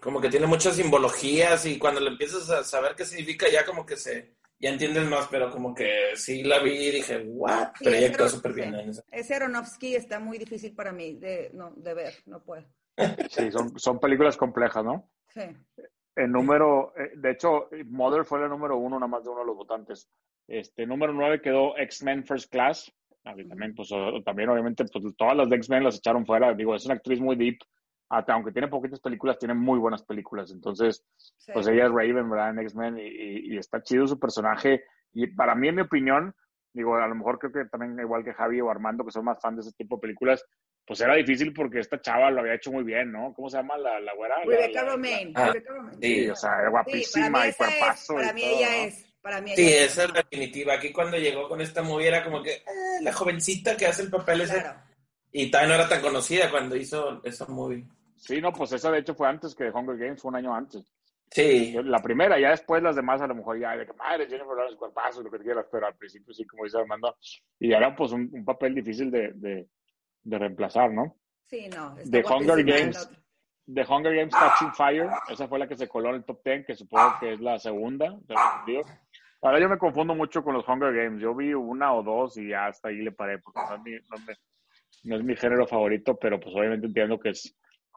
[0.00, 3.84] como que tiene muchas simbologías y cuando le empiezas a saber qué significa ya como
[3.84, 7.72] que se ya entiendes más, pero como que sí la vi y dije, what?
[7.78, 9.00] Sí, pero ella Aron- súper bien sí.
[9.10, 12.64] Ese Aronofsky está muy difícil para mí de, no, de ver, no puedo.
[13.30, 15.10] Sí, son, son películas complejas, ¿no?
[15.28, 15.42] Sí.
[16.14, 19.46] El número, eh, de hecho, Mother fue la número uno, nada más de uno de
[19.46, 20.08] los votantes.
[20.48, 22.90] Este, número nueve quedó X-Men First Class.
[23.22, 23.90] También, pues,
[24.24, 26.54] también obviamente, pues, todas las de X-Men las echaron fuera.
[26.54, 27.58] Digo, es una actriz muy deep.
[28.08, 30.52] Hasta aunque tiene poquitas películas, tiene muy buenas películas.
[30.52, 31.50] Entonces, sí.
[31.52, 32.50] pues ella es Raven, ¿verdad?
[32.50, 34.84] En X-Men y, y- y está chido su personaje.
[35.12, 36.32] Y para mí, en mi opinión,
[36.72, 39.40] digo, a lo mejor creo que también igual que Javi o Armando, que son más
[39.40, 40.44] fans de ese tipo de películas,
[40.86, 43.32] pues era difícil porque esta chava lo había hecho muy bien, ¿no?
[43.34, 44.36] ¿Cómo se llama la, la güera?
[44.44, 45.32] Rebecca Romaine.
[45.34, 45.60] Ah, sí,
[46.00, 48.14] Sí, o sea, era Sí, para guapísima mí y es, cuerpazo.
[48.14, 48.76] para y mí todo, ella ¿no?
[48.88, 50.74] es, para mí Sí, ella esa es la definitiva.
[50.74, 52.62] Aquí cuando llegó con esta movie era como que eh,
[53.02, 54.60] la jovencita que hace el papel ese.
[54.60, 54.80] Claro.
[55.32, 57.84] Y también no era tan conocida cuando hizo esa movie.
[58.16, 60.90] Sí, no, pues esa de hecho fue antes que Hunger Games, fue un año antes.
[61.28, 64.54] Sí, La primera, ya después las demás a lo mejor ya de que madre, Jennifer
[64.56, 67.16] Lawrence, cuerpazo, lo que quieras, pero al principio sí, como dice Armando,
[67.58, 69.66] y era pues un, un papel difícil de, de,
[70.26, 71.16] de reemplazar, ¿no?
[71.46, 71.94] Sí, no.
[72.10, 73.08] The Hunger Games.
[73.72, 76.66] The Hunger Games Catching Fire, esa fue la que se coló en el top 10,
[76.66, 78.16] que supongo que es la segunda.
[79.42, 81.20] Ahora yo me confundo mucho con los Hunger Games.
[81.20, 83.92] Yo vi una o dos y ya hasta ahí le paré, porque no es mi,
[83.92, 84.36] no me-
[85.04, 87.56] no es mi género favorito, pero pues obviamente entiendo que es,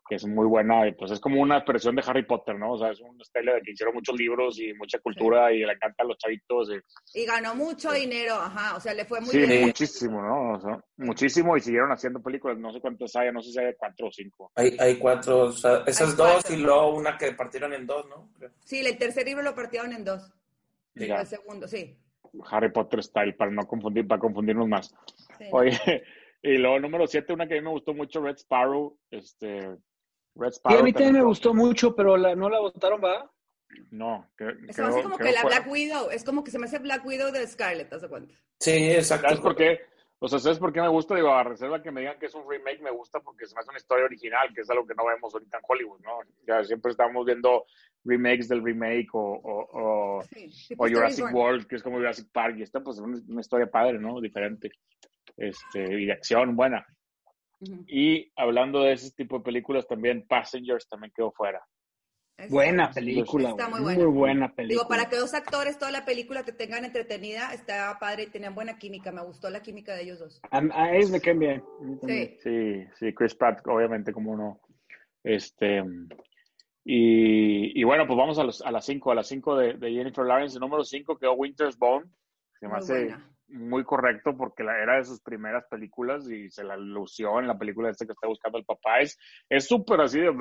[0.10, 0.88] que es muy buena.
[0.88, 2.74] Y pues es como una expresión de Harry Potter, ¿no?
[2.74, 5.72] O sea, es un estilo de que hicieron muchos libros y mucha cultura y le
[5.74, 6.70] encantan los chavitos.
[7.14, 9.68] y- Y ganó mucho dinero, ajá, o sea, le fue muy sí, bien.
[9.68, 10.57] muchísimo, ¿no?
[10.57, 12.57] O sea, muchísimo y siguieron haciendo películas.
[12.57, 14.51] No sé cuántas hay, no sé si hay cuatro o cinco.
[14.55, 16.55] hay, hay cuatro, o sea, esas Hay dos cuatro.
[16.55, 18.32] y luego una que partieron en dos, ¿no?
[18.38, 18.49] Creo.
[18.66, 20.34] Sí, el tercer libro lo partieron en dos.
[20.95, 21.22] Ya.
[21.22, 21.97] El segundo, sí.
[22.51, 24.93] Harry Potter style, para no confundir, para confundirnos más.
[25.38, 25.45] sí.
[25.51, 25.72] Oye,
[26.43, 28.97] y luego número 7, una que a mí me gustó mucho, Red Sparrow.
[29.12, 29.68] Este,
[30.36, 30.80] Red Sí, Sparrow.
[30.80, 33.30] a mí también me gustó mucho, pero la, no la votaron, ¿va?
[33.92, 35.60] No, que, Es así quedó- como que la fuera.
[35.60, 38.34] Black Widow, es como que se me hace Black Widow de Scarlett, ¿te das cuenta?
[38.60, 39.28] Sí, exacto.
[39.28, 39.80] ¿Sabes por qué?
[40.22, 41.16] O sea, ¿sabes por qué me gusta?
[41.16, 43.62] Digo, a reserva que me digan que es un remake, me gusta porque se me
[43.62, 46.20] hace una historia original, que es algo que no vemos ahorita en Hollywood, ¿no?
[46.46, 47.64] Ya siempre estamos viendo
[48.04, 51.34] remakes del remake o, o, o, Sí, tipo o Star Jurassic.
[51.34, 54.20] World, que es como Jurassic Park, y esta pues es una, una historia padre, ¿no?
[54.20, 54.72] Diferente.
[55.38, 56.86] Este, y de acción buena.
[57.88, 61.62] Y hablando de ese tipo de películas, también Passengers también quedó fuera.
[62.49, 64.53] Buena película, Está muy muy buena.
[64.55, 64.84] película.
[64.84, 68.55] Digo, para que dos actores toda la película te tengan entretenida, está padre y tenían
[68.55, 69.12] buena química.
[69.12, 70.39] Me gustó la química de ellos dos.
[70.49, 71.64] A, a ellos me caen bien.
[72.07, 72.38] Sí.
[72.41, 74.62] Sí, sí, Chris Pratt, obviamente, como no.
[75.22, 75.84] Este,
[76.86, 79.91] y, y bueno, pues vamos a, los, a las 5, a las 5 de, de
[79.91, 80.55] Jennifer Lawrence.
[80.55, 82.05] El número 5 quedó Winter's Bone.
[82.60, 83.30] Se me Muy hace buena.
[83.52, 87.58] Muy correcto porque la, era de sus primeras películas y se la lució en la
[87.58, 89.00] película esta que está buscando el papá.
[89.02, 89.18] Es
[89.50, 90.32] es súper así de...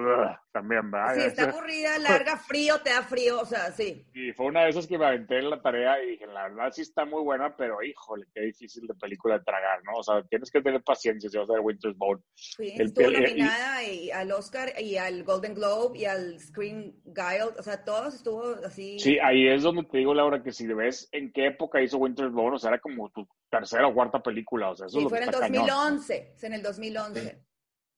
[0.53, 1.15] También, ¿verdad?
[1.15, 4.05] Sí, está Es- aburrida, larga, frío, te da frío, o sea, sí.
[4.15, 6.71] Y fue una de esas que me aventé en la tarea y dije, la verdad
[6.73, 9.93] sí está muy buena, pero híjole, qué difícil de película de tragar, ¿no?
[9.99, 12.21] O sea, tienes que tener paciencia si vas a ver Winter's Bone.
[12.35, 16.39] Sí, El- estuvo el- el- nominada y al Oscar y al Golden Globe y al
[16.41, 18.99] Screen Guild, o sea, todos estuvo así.
[18.99, 22.33] Sí, ahí es donde te digo, Laura, que si ves en qué época hizo Winter's
[22.33, 25.05] Bone, o sea, era como tu tercera o cuarta película, o sea, eso Sí, es
[25.05, 25.67] lo fue que en el está cañón.
[25.67, 27.45] 2011, es en el 2011.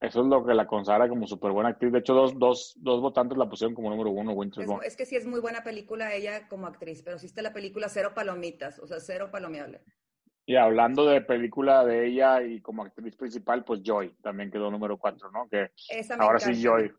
[0.01, 1.93] Eso es lo que la consagra como súper buena actriz.
[1.93, 5.05] De hecho, dos, dos, dos votantes la pusieron como número uno, Winter's Es, es que
[5.05, 8.79] sí es muy buena película ella como actriz, pero sí está la película cero palomitas,
[8.79, 9.83] o sea, cero palomeable.
[10.47, 14.97] Y hablando de película de ella y como actriz principal, pues Joy también quedó número
[14.99, 15.47] cuatro, ¿no?
[15.49, 16.61] Que Esa ahora sí.
[16.63, 16.91] Joy.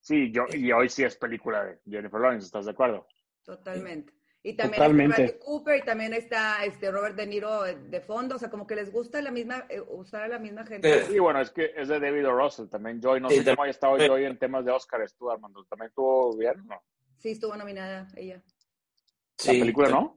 [0.00, 3.06] Sí, yo, y hoy sí es película de Jennifer Lawrence, ¿estás de acuerdo?
[3.44, 4.12] Totalmente.
[4.44, 5.10] Y también Totalmente.
[5.12, 8.50] está Bradley Cooper y también está este Robert De Niro eh, de fondo, o sea,
[8.50, 11.04] como que les gusta la misma, eh, usar a la misma gente.
[11.04, 12.32] Sí, bueno, es que es de David O.
[12.32, 13.98] Russell, también Joy, no Sí, sé cómo haya estado.
[13.98, 16.54] Joy en temas de Oscars, tú Armando, ¿también estuvo bien?
[16.66, 16.82] No.
[17.18, 18.42] Sí, estuvo nominada ella.
[19.46, 20.16] La película no.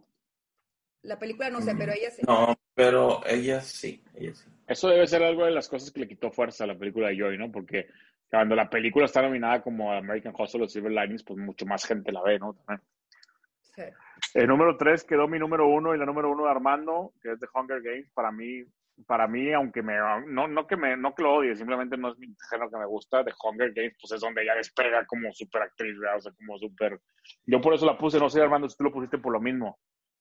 [1.04, 2.24] La película no sé, pero ella sí.
[2.28, 4.50] No, pero ella sí, ella sí.
[4.66, 7.18] Eso debe ser algo de las cosas que le quitó fuerza a la película de
[7.20, 7.52] Joy, ¿no?
[7.52, 7.88] Porque
[8.28, 12.12] cuando la película está nominada como American Hustle o Silver Linings, pues mucho más gente
[12.12, 12.56] la ve, ¿no?
[12.56, 12.82] También.
[13.76, 13.84] Sí.
[14.34, 17.40] El número tres quedó mi número uno y la número uno de Armando, que es
[17.40, 18.10] de Hunger Games.
[18.14, 18.64] Para mí,
[19.06, 19.96] para mí, aunque me,
[20.28, 22.86] no, no que me, no que lo odie, simplemente no es mi género que me
[22.86, 26.18] gusta, de Hunger Games, pues es donde ella despega como super actriz, ¿verdad?
[26.18, 27.00] O sea, como super.
[27.46, 29.78] Yo por eso la puse, no sé, Armando, si tú lo pusiste por lo mismo.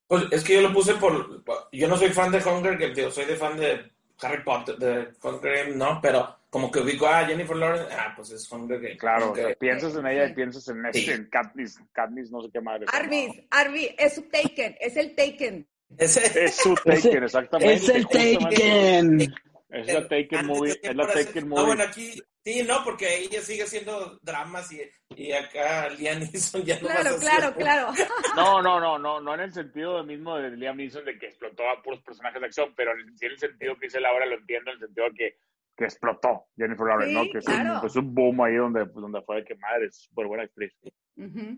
[0.07, 1.43] Pues es que yo lo puse por.
[1.71, 3.91] Yo no soy fan de Hunger Games, digo, soy de fan de
[4.21, 8.31] Harry Potter, de Hunger Games, no, pero como que ubico a Jennifer Lawrence, ah, pues
[8.31, 8.97] es Hunger Games.
[8.97, 10.99] Claro, Como o sea, piensas en ella y piensas en, Sí.
[11.01, 12.85] este, en Katniss, Katniss, no sé qué madre.
[12.93, 15.67] Arvis, Arvis, es su Taken, es el Taken.
[15.97, 17.73] Ese, Es su Taken, exactamente.
[17.73, 18.07] Es el.
[18.07, 19.21] Taken.
[19.69, 21.65] Es la Taken antes movie, es la Taken No, movie.
[21.65, 24.79] bueno, aquí, sí, no, porque ella sigue haciendo dramas y,
[25.17, 27.91] y acá Liam Neeson ya no Claro, claro, claro.
[28.37, 31.63] No, no, no, no, no en el sentido mismo de Liam Neeson de que explotó
[31.69, 34.35] a puros personajes de acción, pero en- sí en el sentido que dice Laura, lo
[34.37, 35.37] entiendo, en el sentido de que,
[35.75, 37.31] que explotó Jennifer Lawrence, Sí, ¿no?
[37.31, 39.97] Que es un, pues, un boom ahí donde, pues, donde fue de que madre, es
[40.03, 40.73] súper buena actriz.
[41.17, 41.57] Ujú.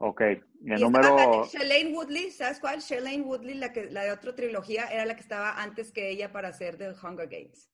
[0.00, 0.20] Ok,
[0.62, 1.44] y el Y número...
[1.44, 2.78] Shailene Woodley, ¿sabes cuál?
[2.78, 6.30] Shailene Woodley, la, que, la de otra trilogía, era la que estaba antes que ella
[6.30, 7.68] para hacer The Hunger Games.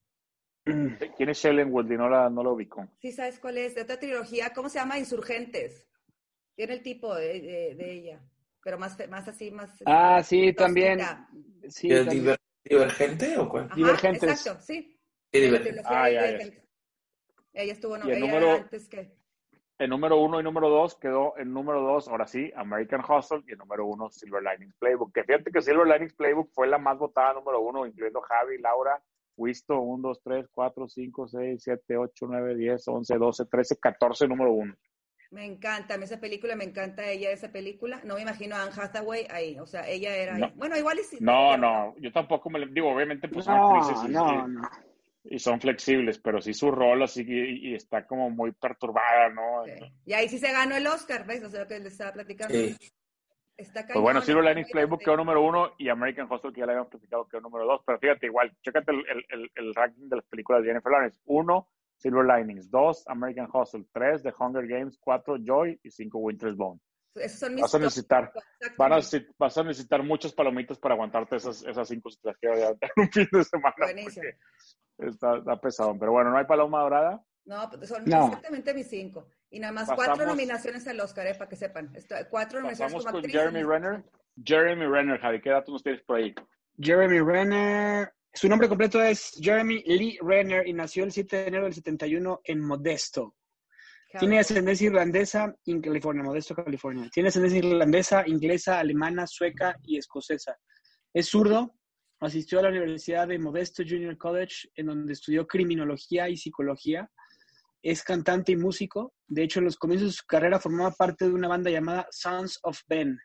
[0.64, 1.98] ¿Quién es Shailene Woodley?
[1.98, 2.88] No la, no la ubico.
[2.98, 3.74] Sí, ¿sabes cuál es?
[3.74, 4.98] De otra trilogía, ¿cómo se llama?
[4.98, 5.86] Insurgentes.
[6.54, 8.22] Tiene el tipo de, de- de ella,
[8.62, 9.70] pero más, fe- más así, más...
[9.84, 10.56] Ah, sí, tosquita.
[10.64, 11.00] también.
[11.68, 12.24] Sí, ¿Y el también.
[12.24, 13.64] diver- ¿Divergente o cuál?
[13.64, 14.30] Ajá, Divergentes.
[14.30, 14.93] Exacto, sí.
[15.38, 16.46] Trilogía Ah, ya, ya.
[17.52, 19.12] Ella estuvo, no, el ella número- antes que...
[19.76, 23.52] El número uno y número dos quedó en número dos, ahora sí, American Hustle, y
[23.52, 25.12] el número uno, Silver Linings Playbook.
[25.12, 29.02] Que fíjate que Silver Linings Playbook fue la más votada número uno, incluyendo Javi, Laura,
[29.36, 34.28] Wisto, 1, 2, 3, 4, 5, 6, 7, 8, 9, 10, 11, 12, 13, 14,
[34.28, 34.76] número uno.
[35.32, 38.00] Me encanta, a mí esa película, me encanta ella, esa película.
[38.04, 40.46] No me imagino a Anne Hathaway ahí, o sea, ella era No.
[40.46, 40.52] ahí.
[40.54, 41.18] Bueno, igual y sí.
[41.20, 44.62] No, no, yo tampoco me le digo, obviamente pues No, actrices y, no, no.
[45.24, 49.64] Y son flexibles, pero sí su rol así y, y está como muy perturbada, ¿no?
[49.64, 49.92] Sí.
[50.06, 51.42] Y ahí sí se ganó el Oscar, ¿ves?
[51.42, 52.54] O sea, lo que les estaba platicando.
[52.54, 52.76] Sí.
[53.56, 56.66] Está Pues bueno, Silver Linings muy Playbook quedó número uno y American Hustle, que ya
[56.66, 57.82] le habíamos platicado, quedó número dos.
[57.86, 61.20] Pero fíjate, igual, chécate el, el, el, el ranking de las películas de Jennifer Lawrence.
[61.26, 62.68] Uno, Silver Linings.
[62.68, 63.84] Dos, American Hustle.
[63.92, 64.98] Tres, The Hunger Games.
[64.98, 65.78] Cuatro, Joy.
[65.84, 66.80] Y cinco, Winter's Bone.
[67.14, 68.32] Esos son mis Vas a necesitar,
[68.76, 68.98] van a,
[69.38, 72.90] vas a necesitar muchas palomitas para aguantarte esas, esas cinco si te las quieres aguantar
[72.96, 73.74] un fin de semana.
[73.78, 74.24] Buenísimo.
[74.96, 75.96] porque Está, está pesado.
[75.98, 77.24] Pero bueno, no hay paloma dorada.
[77.46, 78.26] No, pues son No.
[78.26, 79.28] exactamente mis cinco.
[79.50, 81.90] Y nada más Pasamos- cuatro nominaciones al Oscar, eh, para que sepan.
[81.94, 83.40] Esto- cuatro nominaciones Pasamos como con actriz.
[83.40, 84.04] Jeremy Renner.
[84.44, 86.34] Jeremy Renner, Javi, ¿qué datos nos tienes por ahí?
[86.80, 88.12] Jeremy Renner.
[88.32, 92.40] Su nombre completo es Jeremy Lee Renner y nació el 7 de enero del 71
[92.42, 93.36] en Modesto.
[94.18, 97.08] Tiene ascendencia irlandesa en California, Modesto, California.
[97.12, 100.56] Tiene ascendencia irlandesa, inglesa, alemana, sueca y escocesa.
[101.12, 101.74] Es zurdo.
[102.20, 107.10] Asistió a la Universidad de Modesto Junior College, en donde estudió criminología y psicología.
[107.82, 109.14] Es cantante y músico.
[109.26, 112.58] De hecho, en los comienzos de su carrera formaba parte de una banda llamada Sons
[112.62, 113.18] of Ben.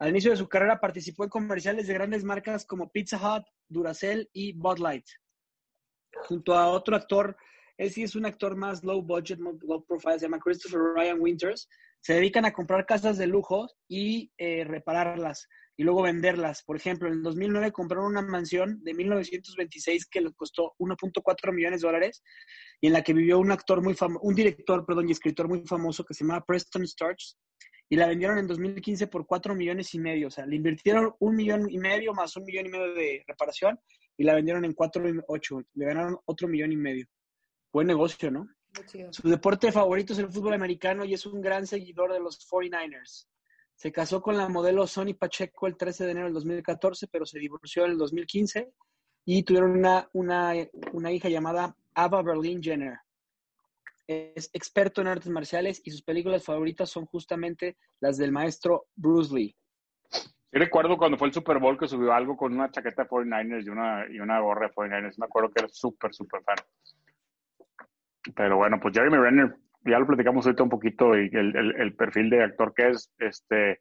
[0.00, 4.28] Al inicio de su carrera participó en comerciales de grandes marcas como Pizza Hut, Duracell
[4.32, 5.06] y Bud Light.
[6.24, 7.36] Junto a otro actor,
[7.80, 11.66] él sí es un actor más low budget, low profile, se llama Christopher Ryan Winters.
[12.02, 16.62] se dedican a comprar casas de lujo y eh, repararlas y luego venderlas.
[16.62, 21.80] Por ejemplo, en el 2009 compraron una mansión de 1926 que les costó 1.4 millones
[21.80, 22.22] de dólares
[22.82, 25.62] y en la que vivió un actor muy famoso, un director, perdón, y escritor muy
[25.66, 27.38] famoso que se llamaba Preston Sturges
[27.88, 30.28] y la vendieron en 2015 por 4 millones y medio.
[30.28, 33.80] O sea, le invirtieron un millón y medio más un millón y medio de reparación
[34.18, 35.64] y la vendieron en 4.8.
[35.72, 37.06] Le ganaron otro millón y medio.
[37.72, 38.48] Buen negocio, ¿no?
[39.10, 43.26] Su deporte favorito es el fútbol americano y es un gran seguidor de los 49ers.
[43.74, 47.38] Se casó con la modelo Sonny Pacheco el 13 de enero del 2014, pero se
[47.38, 48.72] divorció en el 2015
[49.24, 50.52] y tuvieron una, una,
[50.92, 52.98] una hija llamada Ava Berlin Jenner.
[54.06, 59.34] Es experto en artes marciales y sus películas favoritas son justamente las del maestro Bruce
[59.34, 59.56] Lee.
[60.10, 63.64] Sí recuerdo cuando fue el Super Bowl que subió algo con una chaqueta de 49ers
[63.64, 65.14] y una, y una gorra de 49ers.
[65.18, 66.56] Me acuerdo que era súper, súper fan.
[68.36, 69.54] Pero bueno, pues Jeremy Renner,
[69.84, 73.10] ya lo platicamos ahorita un poquito y el, el, el perfil de actor que es.
[73.18, 73.80] Este,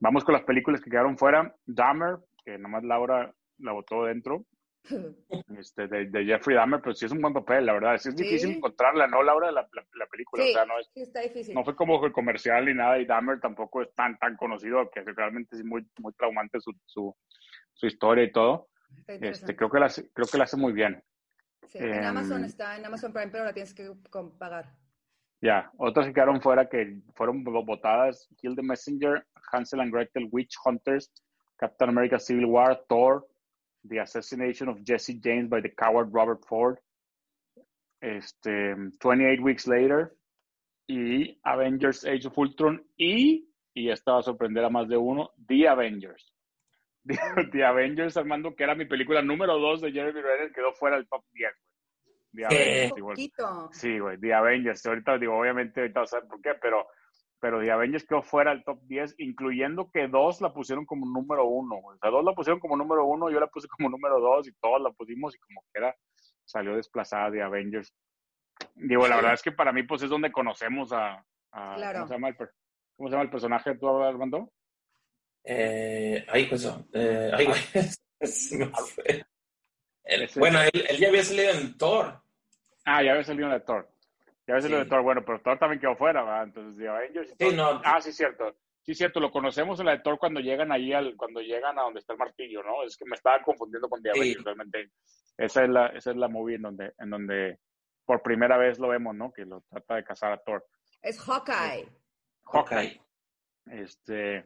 [0.00, 1.54] vamos con las películas que quedaron fuera.
[1.66, 4.44] Dahmer, que nomás Laura la votó dentro.
[5.58, 7.96] Este, de, de Jeffrey Dahmer, pero sí es un buen papel, la verdad.
[7.96, 8.56] Sí es difícil Sí.
[8.56, 9.50] encontrarla, ¿no, Laura?
[9.50, 10.42] La, la, la película.
[10.42, 11.54] Sí, O sea, no, es, sí, está difícil.
[11.54, 15.00] no fue como el comercial ni nada, y Dahmer tampoco es tan, tan conocido, que
[15.02, 17.16] realmente es muy, muy traumante su, su,
[17.72, 18.68] su historia y todo.
[19.06, 21.02] Este, creo, que la, creo que la hace muy bien.
[21.66, 23.90] Sí, en Amazon em, está, en Amazon Prime, pero la tienes que
[24.38, 24.72] pagar.
[25.40, 30.56] Ya, otras que quedaron fuera que fueron votadas, Kill the Messenger, Hansel and Gretel, Witch
[30.64, 31.10] Hunters,
[31.58, 33.26] Captain America Civil War, Thor,
[33.86, 36.78] The Assassination of Jesse James by the Coward Robert Ford,
[38.00, 40.16] este, 28 Weeks Later,
[40.88, 45.32] y Avengers Age of Ultron, y, y esta va a sorprender a más de uno,
[45.46, 46.33] The Avengers.
[47.06, 47.18] The,
[47.52, 51.08] The Avengers, Armando, que era mi película número 2 de Jeremy Renner, quedó fuera del
[51.08, 51.52] top 10.
[51.52, 52.14] güey.
[52.32, 52.90] The ¿Qué?
[52.92, 53.78] Avengers.
[53.78, 54.86] Sí, güey, The Avengers.
[54.86, 56.86] Ahorita digo, obviamente, ahorita vas a ver por qué, pero,
[57.40, 61.44] pero The Avengers quedó fuera del top 10, incluyendo que dos la pusieron como número
[61.46, 61.76] uno.
[61.76, 61.96] güey.
[61.96, 64.52] O sea, dos la pusieron como número uno, yo la puse como número dos y
[64.60, 65.94] todos la pusimos y como que era,
[66.44, 67.94] salió desplazada The Avengers.
[68.74, 71.24] Digo, la verdad es que para mí, pues es donde conocemos a.
[71.52, 72.00] a- Claro.
[72.00, 72.36] ¿cómo, se llama el,
[72.96, 74.50] ¿Cómo se llama el personaje tú, Armando?
[75.44, 76.64] Eh, ay, pues,
[76.94, 77.58] eh, güey.
[80.04, 82.20] Él- Ese- bueno, él, él ya había salido en Thor.
[82.84, 83.88] Ah, ya había salido de Thor.
[84.46, 84.84] Ya había salido Sí.
[84.84, 86.44] de Thor, bueno, pero Thor también quedó fuera, ¿verdad?
[86.44, 87.28] Entonces, The Avengers.
[87.28, 87.80] y Sí, Thor- no.
[87.84, 88.54] Ah, sí, cierto.
[88.82, 91.82] Sí, cierto, lo conocemos en la de Thor cuando llegan ahí al, cuando llegan a
[91.82, 92.82] donde está el martillo, ¿no?
[92.82, 94.18] Es que me estaba confundiendo con The Sí.
[94.20, 94.90] Avengers, realmente.
[95.38, 97.58] Esa es la, esa es la movie en donde, en donde
[98.04, 99.32] por primera vez lo vemos, ¿no?
[99.32, 100.66] Que lo trata de cazar a Thor.
[101.00, 101.88] Es Hawkeye.
[102.44, 103.00] Hawkeye.
[103.70, 104.44] Este,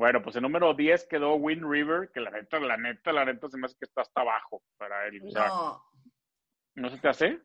[0.00, 3.48] bueno, pues el número 10 quedó Wind River, que la neta, la neta, la neta
[3.50, 5.20] se me hace que está hasta abajo para él.
[5.26, 5.84] O sea, No,
[6.76, 7.38] ¿no se te hace?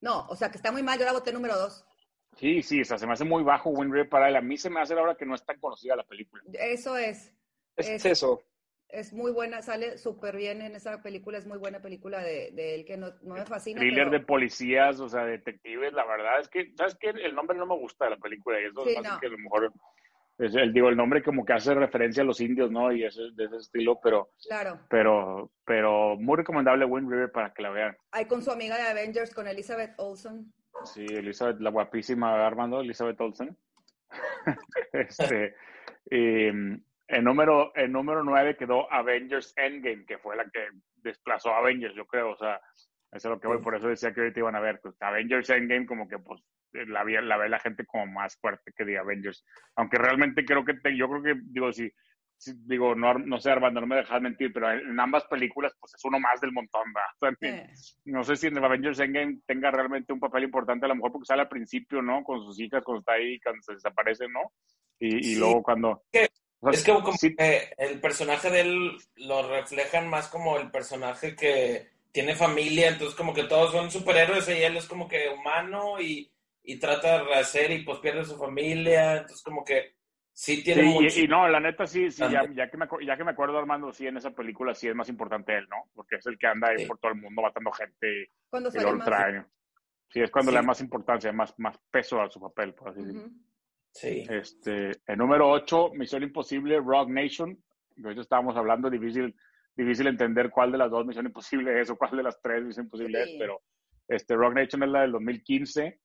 [0.00, 0.96] no, o sea que está muy mal.
[0.98, 1.84] Yo la voté número dos.
[2.36, 4.36] Sí, sí, o sea, se me hace muy bajo Wind River para él.
[4.36, 6.40] A mí se me hace ahora que no es tan conocida la película.
[6.52, 7.34] Eso es.
[7.76, 8.42] Es, Es- eso.
[8.90, 11.36] Es muy buena, sale súper bien en esa película.
[11.36, 13.80] Es muy buena película de, de él que no, no me fascina.
[13.80, 17.10] Thriller pero- de policías, o sea, detectives, la verdad es que, ¿sabes qué?
[17.10, 19.20] El nombre no me gusta de la película y eso Sí, es más no.
[19.20, 19.72] que a lo mejor,
[20.38, 22.92] es el, digo, el nombre como que hace referencia a los indios, ¿no?
[22.92, 24.78] Y ese, de ese estilo, pero, Claro.
[24.88, 27.96] pero, pero muy recomendable Wind River para que la vean.
[28.12, 30.52] Hay con su amiga de Avengers, con Elizabeth Olsen.
[30.84, 33.56] Sí, Elizabeth, la guapísima Armando, Elizabeth Olsen.
[34.92, 35.56] este,
[36.10, 36.46] y,
[37.08, 41.94] el número, el número 9 quedó Avengers Endgame, que fue la que desplazó a Avengers,
[41.94, 42.60] yo creo, o sea,
[43.10, 45.48] eso es lo que voy, por eso decía que ahorita iban a ver, pues Avengers
[45.50, 48.98] Endgame como que pues la, vi- la ve la gente como más fuerte que The
[48.98, 49.44] Avengers,
[49.76, 51.90] aunque realmente creo que, te- yo creo que, digo, si,
[52.36, 55.74] si- digo, no, no sé Armando, no me dejas mentir, pero en, en ambas películas
[55.80, 57.08] pues es uno más del montón, ¿verdad?
[57.20, 57.54] También.
[57.54, 57.72] Eh,
[58.04, 61.12] No sé si en el Avengers Endgame tenga realmente un papel importante, a lo mejor
[61.12, 62.22] porque sale al principio, ¿no?
[62.22, 64.52] Con sus hijas, cuando está ahí, cuando se desaparece, ¿no?
[65.00, 65.38] Y, y Sí.
[65.40, 66.02] luego cuando...
[66.12, 66.28] Que-
[66.60, 70.58] o sea, Es que como sí, que el personaje de él lo reflejan más como
[70.58, 75.06] el personaje que tiene familia, entonces como que todos son superhéroes y él es como
[75.06, 76.28] que humano y,
[76.70, 79.94] y trata de rehacer y pues pierde su familia, entonces como que
[80.32, 81.20] sí tiene sí, mucho.
[81.20, 83.58] y, y no, la neta sí, sí ya, ya, que me, ya que me acuerdo,
[83.58, 85.76] Armando, sí, en esa película sí es más importante él, ¿no?
[85.94, 86.86] Porque es el que anda ahí Sí.
[86.86, 89.04] por todo el mundo matando gente y, cuando y más.
[89.06, 89.44] trae.
[90.10, 90.56] Sí, es cuando Sí.
[90.56, 93.22] le da más importancia, más, más peso a su papel, por así decirlo.
[93.26, 93.32] Ujú.
[93.92, 94.26] Sí.
[94.28, 97.56] Este, el número 8, Misión Imposible, Rogue Nation.
[97.96, 99.34] De ahorita estábamos hablando, difícil,
[99.74, 102.84] difícil entender cuál de las dos Misión Imposible es o cuál de las tres Misión
[102.86, 103.30] Imposible Sí.
[103.32, 103.62] es, pero
[104.06, 105.98] este, Rogue Nation es la del 2015,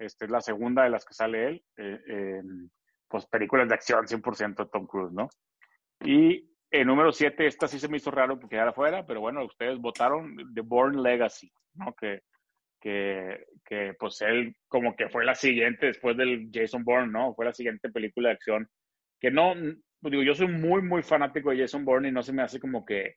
[0.00, 1.64] este, es la segunda de las que sale él.
[1.76, 2.42] Eh, eh,
[3.08, 5.28] pues películas de acción 100% de Tom Cruise, ¿no?
[6.04, 9.44] Y el número 7, esta sí se me hizo raro porque era afuera, pero bueno,
[9.44, 11.92] ustedes votaron The Born Legacy, ¿no?
[11.94, 12.22] Que
[12.80, 17.34] que, que pues él como que fue la siguiente después del Jason Bourne, ¿no?
[17.34, 18.68] Fue la siguiente película de acción.
[19.20, 19.54] Que no,
[20.00, 22.84] digo, yo soy muy, muy fanático de Jason Bourne y no se me hace como
[22.84, 23.16] que,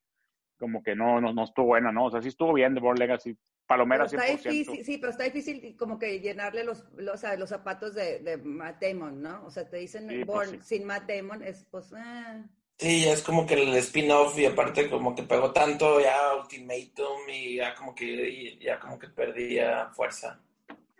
[0.60, 2.06] como que no, no, no estuvo buena, ¿no?
[2.06, 3.36] O sea, sí estuvo bien de Bourne Legacy,
[3.68, 4.49] palomera Pero está 100%.
[4.51, 8.82] difícil, sí, pero está difícil como que llenarle los, los, los zapatos de, de Matt
[8.82, 9.45] Damon, ¿no?
[9.45, 10.78] O sea, te dicen Sí, pues Bourne sí.
[10.78, 12.43] sin Matt Damon, es pues, eh.
[12.78, 17.30] Sí, ya es como que el spin-off y aparte como que pegó tanto ya Ultimatum
[17.30, 20.41] y ya como que ya como que perdía fuerza.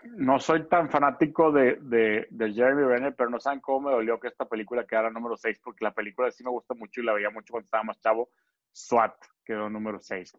[0.04, 4.20] No soy tan fanático de, de, de Jeremy Renner, pero no saben cómo me dolió
[4.20, 7.14] que esta película quedara número 6, porque la película sí me gusta mucho y la
[7.14, 8.30] veía mucho cuando estaba más chavo.
[8.72, 10.34] SWAT quedó número 6.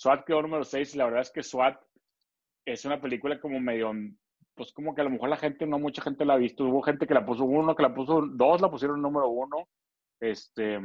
[0.00, 1.78] SWAT quedó número 6 y la verdad es que SWAT
[2.64, 3.92] es una película como medio,
[4.54, 6.64] pues como que a lo mejor la gente, no mucha gente la ha visto.
[6.64, 9.68] Hubo gente que la puso uno, que la puso dos, la pusieron número uno.
[10.18, 10.80] Este,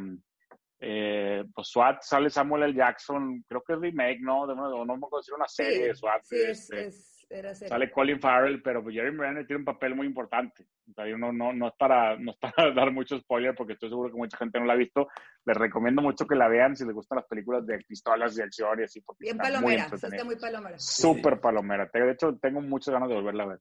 [0.81, 2.73] eh, pues SWAT sale Samuel L.
[2.73, 4.47] Jackson, creo que es remake, ¿no?
[4.47, 6.21] De una, no me acuerdo si era una serie sí, de SWAT.
[6.23, 7.69] sí, es, este, es, era serio.
[7.69, 10.67] sale Colin Farrell, pero Jeremy Renner tiene un papel muy importante.
[10.89, 13.73] O sea, yo no, no, no, es para, no es para dar mucho spoiler porque
[13.73, 15.07] estoy seguro que mucha gente no la ha visto.
[15.45, 18.79] Les recomiendo mucho que la vean si les gustan las películas de pistolas y acción
[18.79, 19.01] y así.
[19.01, 20.15] Porque Bien está muy palomera, sí, entretenida.
[20.15, 20.79] está muy palomera.
[20.79, 21.89] Súper palomera.
[21.93, 23.59] De hecho, tengo muchas ganas de volverla a ver.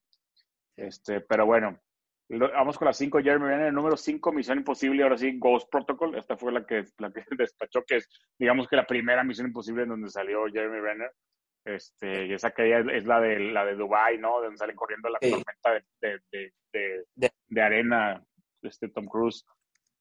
[0.76, 1.78] Este, pero bueno,
[2.28, 3.18] vamos con las cinco.
[3.18, 6.16] Jeremy Renner, número cinco, Misión Imposible, ahora sí, Ghost Protocol.
[6.16, 8.08] Esta fue la que, la que despachó, que es,
[8.38, 11.12] digamos que la primera Misión Imposible en donde salió Jeremy Renner.
[11.64, 14.38] Este, y esa que ella es la de, la de Dubai, ¿no?
[14.40, 15.30] De donde salen corriendo la Sí.
[15.30, 18.22] tormenta de, de, de, de- De- de arena,
[18.62, 19.44] este Tom Cruise.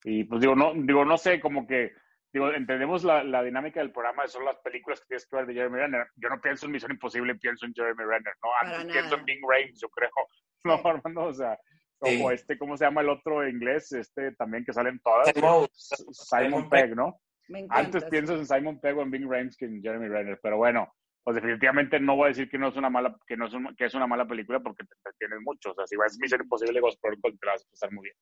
[0.04, 1.92] Y pues digo, no, digo, no sé, como que,
[2.32, 5.54] digo, entendemos la, la dinámica del programa, son las películas que tienes que ver de
[5.54, 6.06] Jeremy Renner.
[6.16, 8.50] Yo no pienso en Misión Imposible, pienso en Jeremy Renner, ¿no?
[8.60, 9.20] Para Antes pienso nada.
[9.20, 10.10] en Bing Rames, yo creo.
[10.66, 11.58] No, Armando, o sea,
[11.98, 12.34] como Sí.
[12.36, 13.92] este, ¿cómo se llama el otro inglés?
[13.92, 15.28] Este también que salen todas.
[15.34, 17.20] Simon- Simon, Simon Pegg, ¿no?
[17.48, 17.80] Me encanta.
[17.84, 20.90] Antes piensas en Simon Pegg o en Bing Rames que en Jeremy Renner, pero bueno,
[21.24, 23.74] pues definitivamente no voy a decir que no es una mala, que no es, un-
[23.74, 25.70] que es una mala película porque te entretienes mucho.
[25.70, 28.16] O sea, si vas a Misión Imposible, Ghost Protocol, te vas a pasar muy bien.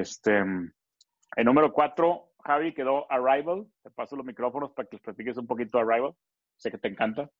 [0.00, 3.66] Este, el número cuatro, Javi, quedó Arrival.
[3.82, 6.14] Te paso los micrófonos para que les platiques un poquito Arrival.
[6.56, 7.30] Sé que te encanta.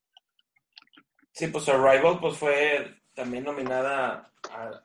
[1.32, 4.32] Sí, pues Arrival pues fue también nominada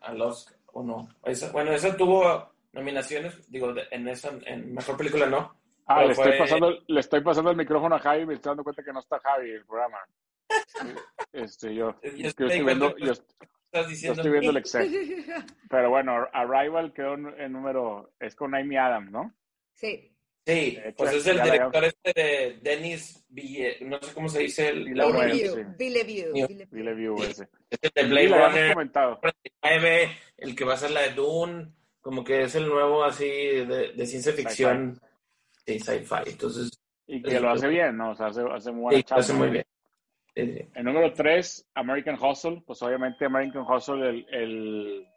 [0.01, 1.09] al Oscar, ¿o no?
[1.23, 5.58] Esa- bueno, esa tuvo nominaciones, digo, en esa, en Mejor Película no.
[5.91, 8.63] Ah, le estoy, pasando, le estoy pasando el micrófono a Javi y me estoy dando
[8.63, 9.97] cuenta que no está Javi en el programa.
[11.31, 14.21] Este, yo, Yo yo estoy viendo, yo, Estás yo diciendo...
[14.21, 15.25] estoy viendo el Excel.
[15.69, 19.33] Pero bueno, Arrival quedó en, en número, es con Amy Adams, ¿no?
[19.73, 20.11] Sí,
[20.49, 24.85] Sí, pues es el director este de Denis Ville, no sé cómo se dice el
[24.85, 25.75] Villeneuve.
[26.71, 27.47] Villeneuve, ese.
[27.69, 29.19] es el de Blade Runner comentado.
[29.19, 31.67] 49, el que va a ser la de Dune,
[32.01, 34.99] como que es el nuevo así de, de ciencia ficción,
[35.73, 36.71] sí, sci-fi, entonces
[37.07, 38.11] Y que lo hace bien, ¿no?
[38.11, 39.65] O sea, hace, hace muy buena sí, lo hace muy bien.
[40.35, 40.69] Sí, sí.
[40.75, 42.63] El número 3, American Hustle.
[42.65, 44.25] Pues obviamente American Hustle, el...
[44.31, 45.07] el...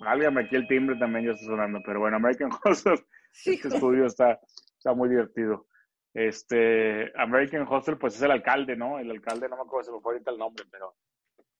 [0.00, 2.94] Válgame aquí el timbre también ya está sonando, pero bueno, American Hustle,
[3.32, 3.68] este Hijo.
[3.68, 4.40] estudio está,
[4.76, 5.66] está muy divertido.
[6.12, 8.98] Este, American Hustle, pues es el alcalde, ¿no?
[8.98, 10.96] El alcalde, no me acuerdo, se me fue ahorita el nombre, pero,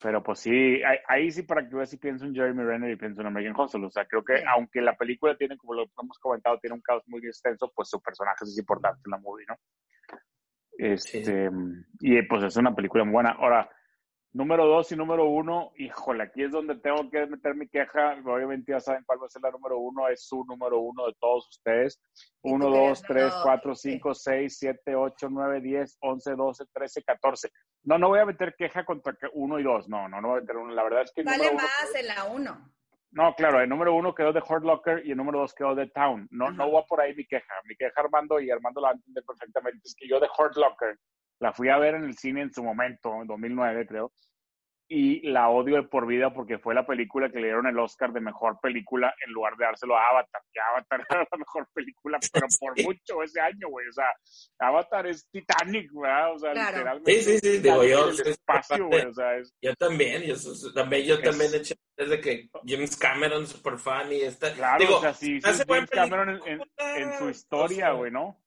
[0.02, 2.96] pero pues sí, ahí, ahí sí para que veas si pienso en Jeremy Renner y
[2.96, 3.84] pienso en American Hustle.
[3.86, 4.44] O sea, creo que Sí.
[4.48, 8.00] aunque la película tiene, como lo hemos comentado, tiene un caos muy extenso, pues su
[8.02, 9.56] personaje es importante en la movie, ¿no?
[10.78, 11.48] Este,
[12.00, 13.30] y pues es una película muy buena.
[13.30, 13.70] Ahora,
[14.32, 18.16] número dos y número uno, híjole, aquí es donde tengo que meter mi queja.
[18.24, 21.14] Obviamente ya saben cuál va a ser la número uno, es su número uno de
[21.20, 22.00] todos ustedes.
[22.42, 23.92] ¿Y tú Uno, dos, tres, cuatro, sí.
[23.92, 27.50] cinco, seis, siete, ocho, nueve, diez, once, doce, trece, catorce.
[27.84, 29.88] No, no voy a meter queja contra que uno y dos.
[29.88, 30.72] No, no, no voy a meter uno.
[30.74, 32.72] La verdad es que Vale más en la uno.
[33.10, 35.88] no, claro, el número uno quedó de Hurt Locker y el número dos quedó de
[35.88, 36.26] Town.
[36.30, 36.54] No, Ajá.
[36.54, 37.54] no va por ahí mi queja.
[37.64, 40.96] Mi queja, Armando, y Armando la entender perfectamente, es que yo de Hurt Locker
[41.42, 44.12] la fui a ver en el cine en su momento, en 2009, creo,
[44.88, 48.12] y la odio de por vida porque fue la película que le dieron el Oscar
[48.12, 52.18] de mejor película en lugar de dárselo a Avatar, que Avatar era la mejor película,
[52.32, 53.88] pero por mucho ese año, güey.
[53.88, 54.06] O sea,
[54.58, 56.10] Avatar es Titanic, güey.
[56.34, 56.70] O sea, Claro.
[56.76, 57.12] literalmente.
[57.12, 59.06] Sí, sí, sí, es digo, yo espacio, güey.
[59.06, 60.34] O sea, es Yo también, yo,
[60.74, 64.52] también, yo Es- también he hecho desde que James Cameron, super fan, y esta.
[64.52, 67.76] Claro, digo, o sea, hizo buena James Cameron en, en- película, en su o historia,
[67.86, 68.38] sea, güey, ¿no?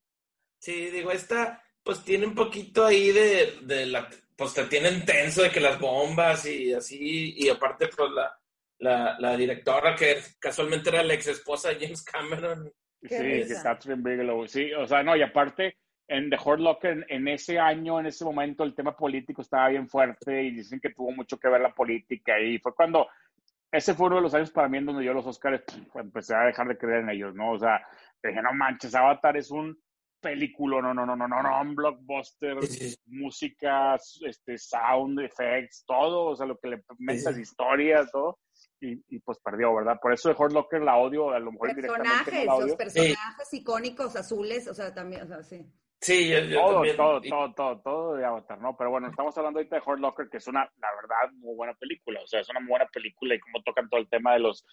[0.59, 5.43] Sí, digo, esta, pues tiene un poquito ahí de, de la, pues te tienen tenso
[5.43, 8.35] de que las bombas y así, y aparte, pues la,
[8.79, 12.73] la, la directora que casualmente era la ex esposa de James Cameron.
[13.03, 14.47] Sí, que Catherine Bigelow.
[14.47, 15.77] Sí, o sea, no, y aparte,
[16.07, 19.69] en The Hurt Locker, en, en ese año, en ese momento, el tema político estaba
[19.69, 23.07] bien fuerte y dicen que tuvo mucho que ver la política y fue cuando,
[23.71, 26.33] ese fue uno de los años para mí en donde yo los Oscars pff, empecé
[26.33, 27.51] a dejar de creer en ellos, ¿no?
[27.51, 27.79] O sea,
[28.23, 29.79] dije, no manches, Avatar es un
[30.29, 32.57] película, no, no, no, no, no, no, un blockbuster,
[33.05, 38.39] música, este, sound effects, todo, o sea, lo que le metas, historias, todo.
[38.81, 39.99] Y, y, pues perdió, ¿verdad?
[40.01, 42.67] Por eso de Hurt Locker la odio, a lo mejor personajes, directamente no la odio.
[42.67, 45.65] los personajes icónicos azules, o sea, también, o sea, sí.
[46.01, 46.97] Sí, yo, yo todo, también.
[46.97, 48.75] todo, Y- todo, todo, todo de Avatar, ¿no?
[48.77, 51.73] Pero bueno, estamos hablando ahorita de Hurt Locker, que es una, la verdad, muy buena
[51.73, 52.21] película.
[52.21, 54.65] O sea, es una muy buena película y cómo tocan todo el tema de los.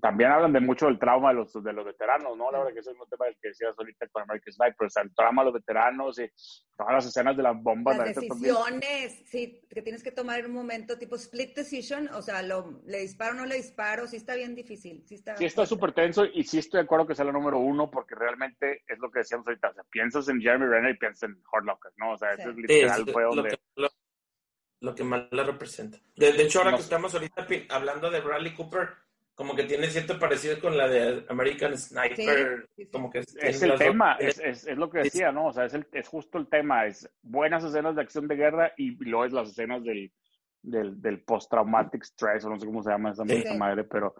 [0.00, 2.52] También hablan de mucho del trauma de los, de los veteranos, ¿no?
[2.52, 4.90] La verdad que ese es un tema del que decías ahorita con American Sniper, o
[4.90, 6.30] sea, el trauma de los veteranos y
[6.76, 7.98] todas las escenas de las bombas.
[7.98, 12.42] Las decisiones, sí, que tienes que tomar en un momento tipo split decision, o sea,
[12.42, 15.02] lo, le disparo o no le disparo, sí está bien difícil.
[15.06, 17.58] Sí está, Sí, está súper tenso y sí estoy de acuerdo que sea la número
[17.58, 19.70] uno porque realmente es lo que decíamos ahorita.
[19.70, 22.12] O sea, piensas en Jeremy Renner y piensas en Hurt Locker, ¿no?
[22.12, 22.42] O sea, Sí.
[22.42, 23.50] eso es Sí, literal, es fue lo, donde.
[23.50, 23.88] que, lo,
[24.82, 25.98] lo que más la representa.
[26.14, 28.88] De, de hecho, ahora No que estamos ahorita hablando de Bradley Cooper,
[29.40, 32.90] como que tiene cierto parecido con la de American Sniper, Sí, sí, sí.
[32.90, 35.46] como que Es el tema, es, es, es lo que decía, ¿no?
[35.46, 38.74] O sea, es, el, es justo el tema, es buenas escenas de acción de guerra
[38.76, 40.12] y luego es las escenas del,
[40.60, 43.42] del, del post-traumatic stress, o no sé cómo se llama esa, Sí.
[43.56, 44.14] madre, pero,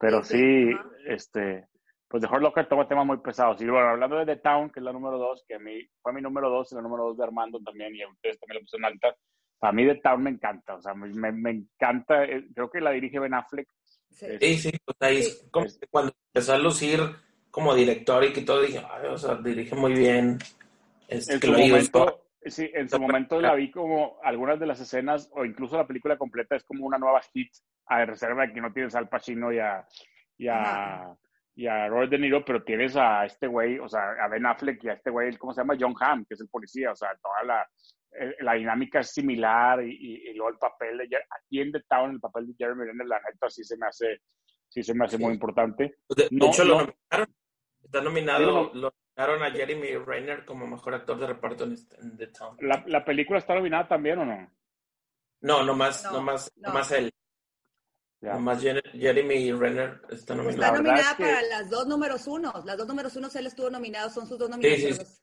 [0.00, 0.90] pero Sí, sí, sí, ajá.
[1.14, 1.66] este,
[2.08, 3.62] pues de Hurt Locker toma temas muy pesados.
[3.62, 6.12] Y bueno, hablando de The Town, que es la número dos, que a mí fue
[6.12, 8.60] mi número dos y la número dos de Armando también, y a ustedes también lo
[8.62, 9.14] pusieron alta.
[9.60, 12.80] A mí The Town me encanta, o sea, me, me, me encanta, eh, creo que
[12.80, 13.68] la dirige Ben Affleck.
[14.10, 14.26] Sí.
[14.40, 15.28] Sí, sí, pues ahí Sí.
[15.30, 17.00] es como que cuando empezó a lucir
[17.50, 20.38] como director y que todo dije, "Ay, o sea, dirige muy bien.
[21.08, 24.66] Este, en que su lo momento, sí, en su momento la vi como algunas de
[24.66, 27.52] las escenas, o incluso la película completa es como una nueva hit,
[27.86, 29.86] a reserva de que no tienes al Pacino y a,
[30.38, 31.14] y a,
[31.54, 34.82] y a Robert De Niro, pero tienes a este güey, o sea, a Ben Affleck
[34.84, 35.76] y a este güey, ¿cómo se llama?
[35.78, 37.66] John Hamm, que es el policía, o sea, toda la,
[38.40, 42.12] la dinámica es similar y, y, y luego el papel de, aquí en The Town,
[42.12, 44.20] el papel de Jeremy Renner, la neta sí se me hace,
[44.68, 45.22] sí se me hace Sí.
[45.22, 45.96] muy importante.
[46.08, 46.86] De, de No, hecho, lo no.
[46.86, 47.34] nominaron.
[47.82, 52.16] Está nominado, lo- nominaron a Jeremy Renner como mejor actor de reparto en, este- en
[52.16, 52.56] The Town.
[52.60, 54.50] ¿La, ¿La película está nominada también o no?
[55.42, 56.68] No, nomás, No, nomás, no.
[56.68, 57.10] nomás él.
[58.22, 58.32] Ya.
[58.32, 60.62] Nomás Jer- Jeremy Renner está nominado.
[60.62, 62.64] está La nominada es que- para las dos números unos.
[62.64, 64.96] Las dos números unos él estuvo nominado, son sus dos sí, nominaciones.
[64.98, 65.22] Sí, Sí,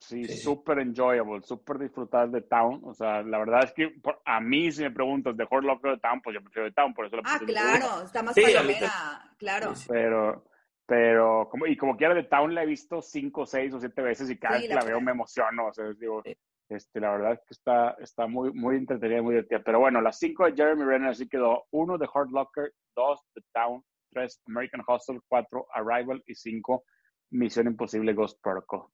[0.00, 0.24] sí.
[0.28, 2.80] súper enjoyable, súper disfrutar de Town.
[2.84, 5.92] O sea, la verdad es que por- a mí, si me preguntas de Hurt Locker
[5.92, 8.42] de Town, pues yo prefiero de Town, por eso la Ah, claro, está más Sí,
[8.42, 8.90] palomera,
[9.38, 9.74] claro.
[9.74, 9.88] Sí, sí.
[9.90, 10.44] Pero,
[10.86, 14.30] pero, como, y como quiera, de Town la he visto cinco, seis o siete veces
[14.30, 15.66] y cada Sí, vez que la la veo me emociono.
[15.66, 16.36] O sea, digo, Sí.
[16.70, 19.62] este, la verdad es que está, está muy, muy entretenida, muy divertida.
[19.64, 21.64] Pero bueno, las cinco de Jeremy Renner así quedó.
[21.72, 26.84] Uno de Hurt Locker, dos de Town, tres American Hustle, cuatro Arrival y cinco
[27.30, 28.86] Misión Imposible Ghost Protocol.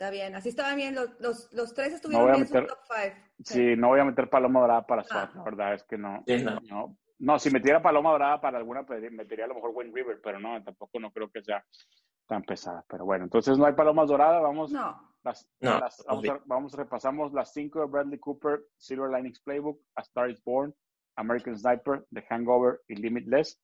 [0.00, 0.94] Está bien, así estaban bien.
[0.94, 3.14] Los, los, los tres No estuvieron voy a bien en su top five.
[3.44, 5.32] Sí, no voy a meter paloma dorada para SWAT, Ah.
[5.36, 6.24] la verdad es que no.
[6.26, 6.58] Sí, no.
[6.70, 6.96] no.
[7.18, 10.40] No, si metiera paloma dorada para alguna, pues, metería a lo mejor Wind River, pero
[10.40, 11.62] no, tampoco no creo que sea
[12.26, 12.82] tan pesada.
[12.88, 16.72] Pero bueno, entonces no hay palomas doradas, vamos, No, las, No, las- vamos, a, vamos,
[16.72, 20.74] repasamos las cinco de Bradley Cooper, Silver Linings Playbook, A Star is Born,
[21.16, 23.60] American Sniper, The Hangover y Limitless.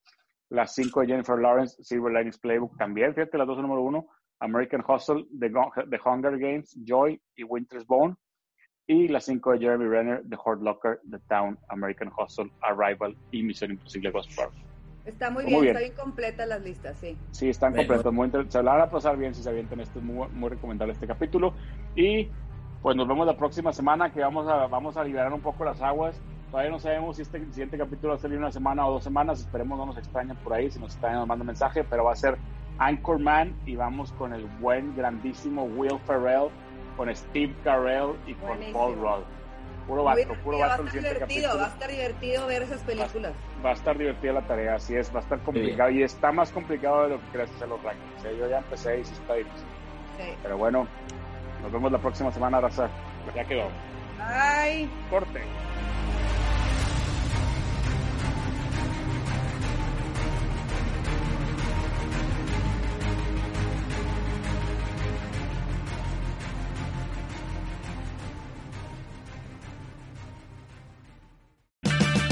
[0.51, 4.07] Las cinco de Jennifer Lawrence, Silver Linings Playbook también, fíjate, las dos son número uno.
[4.41, 5.51] American Hustle, The,
[5.91, 8.15] The Hunger Games, Joy y Winter's Bone.
[8.89, 13.43] Y las cinco de Jeremy Renner, The Hurt Locker, The Town, American Hustle, Arrival y
[13.43, 14.61] Misión Imposible Ghost Protocol.
[15.05, 15.77] está muy Muy bien, bien.
[15.77, 17.17] está bien completa las listas, sí.
[17.33, 17.89] Sí, están Bueno.
[17.89, 19.81] completos, muy se la van a pasar bien si se avientan.
[19.81, 21.55] Esto es muy, muy recomendable este capítulo.
[21.97, 22.29] Y
[22.83, 25.81] pues nos vemos la próxima semana que vamos a, vamos a liberar un poco las
[25.83, 26.21] aguas.
[26.53, 29.41] Todavía no sabemos si este siguiente capítulo va a salir una semana o dos semanas.
[29.41, 30.71] Esperemos no nos extrañen por ahí.
[30.71, 31.83] Si nos extrañan, nos mandan mensaje.
[31.83, 32.37] Pero va a ser
[32.79, 36.49] Anchorman y vamos con el buen, grandísimo Will Ferrell,
[36.97, 38.59] con Steve Carell y con.
[38.73, 39.25] Paul Rudd.
[39.87, 41.59] Puro vato, puro divertido, va a vato estar divertido, capítulo.
[41.59, 43.33] va a estar divertido ver esas películas.
[43.65, 46.51] Va a estar divertida la tarea, así es, va a estar complicado y está más
[46.51, 48.25] complicado de lo que crees hacer los rankings.
[48.25, 48.37] ¿eh?
[48.37, 49.67] Yo ya empecé y sí está difícil.
[50.19, 50.35] Sí.
[50.43, 50.89] Pero bueno,
[51.63, 52.89] nos vemos la próxima semana, Raza.
[53.33, 53.69] Ya quedó.
[54.19, 54.91] Ay.
[55.09, 55.43] Corte.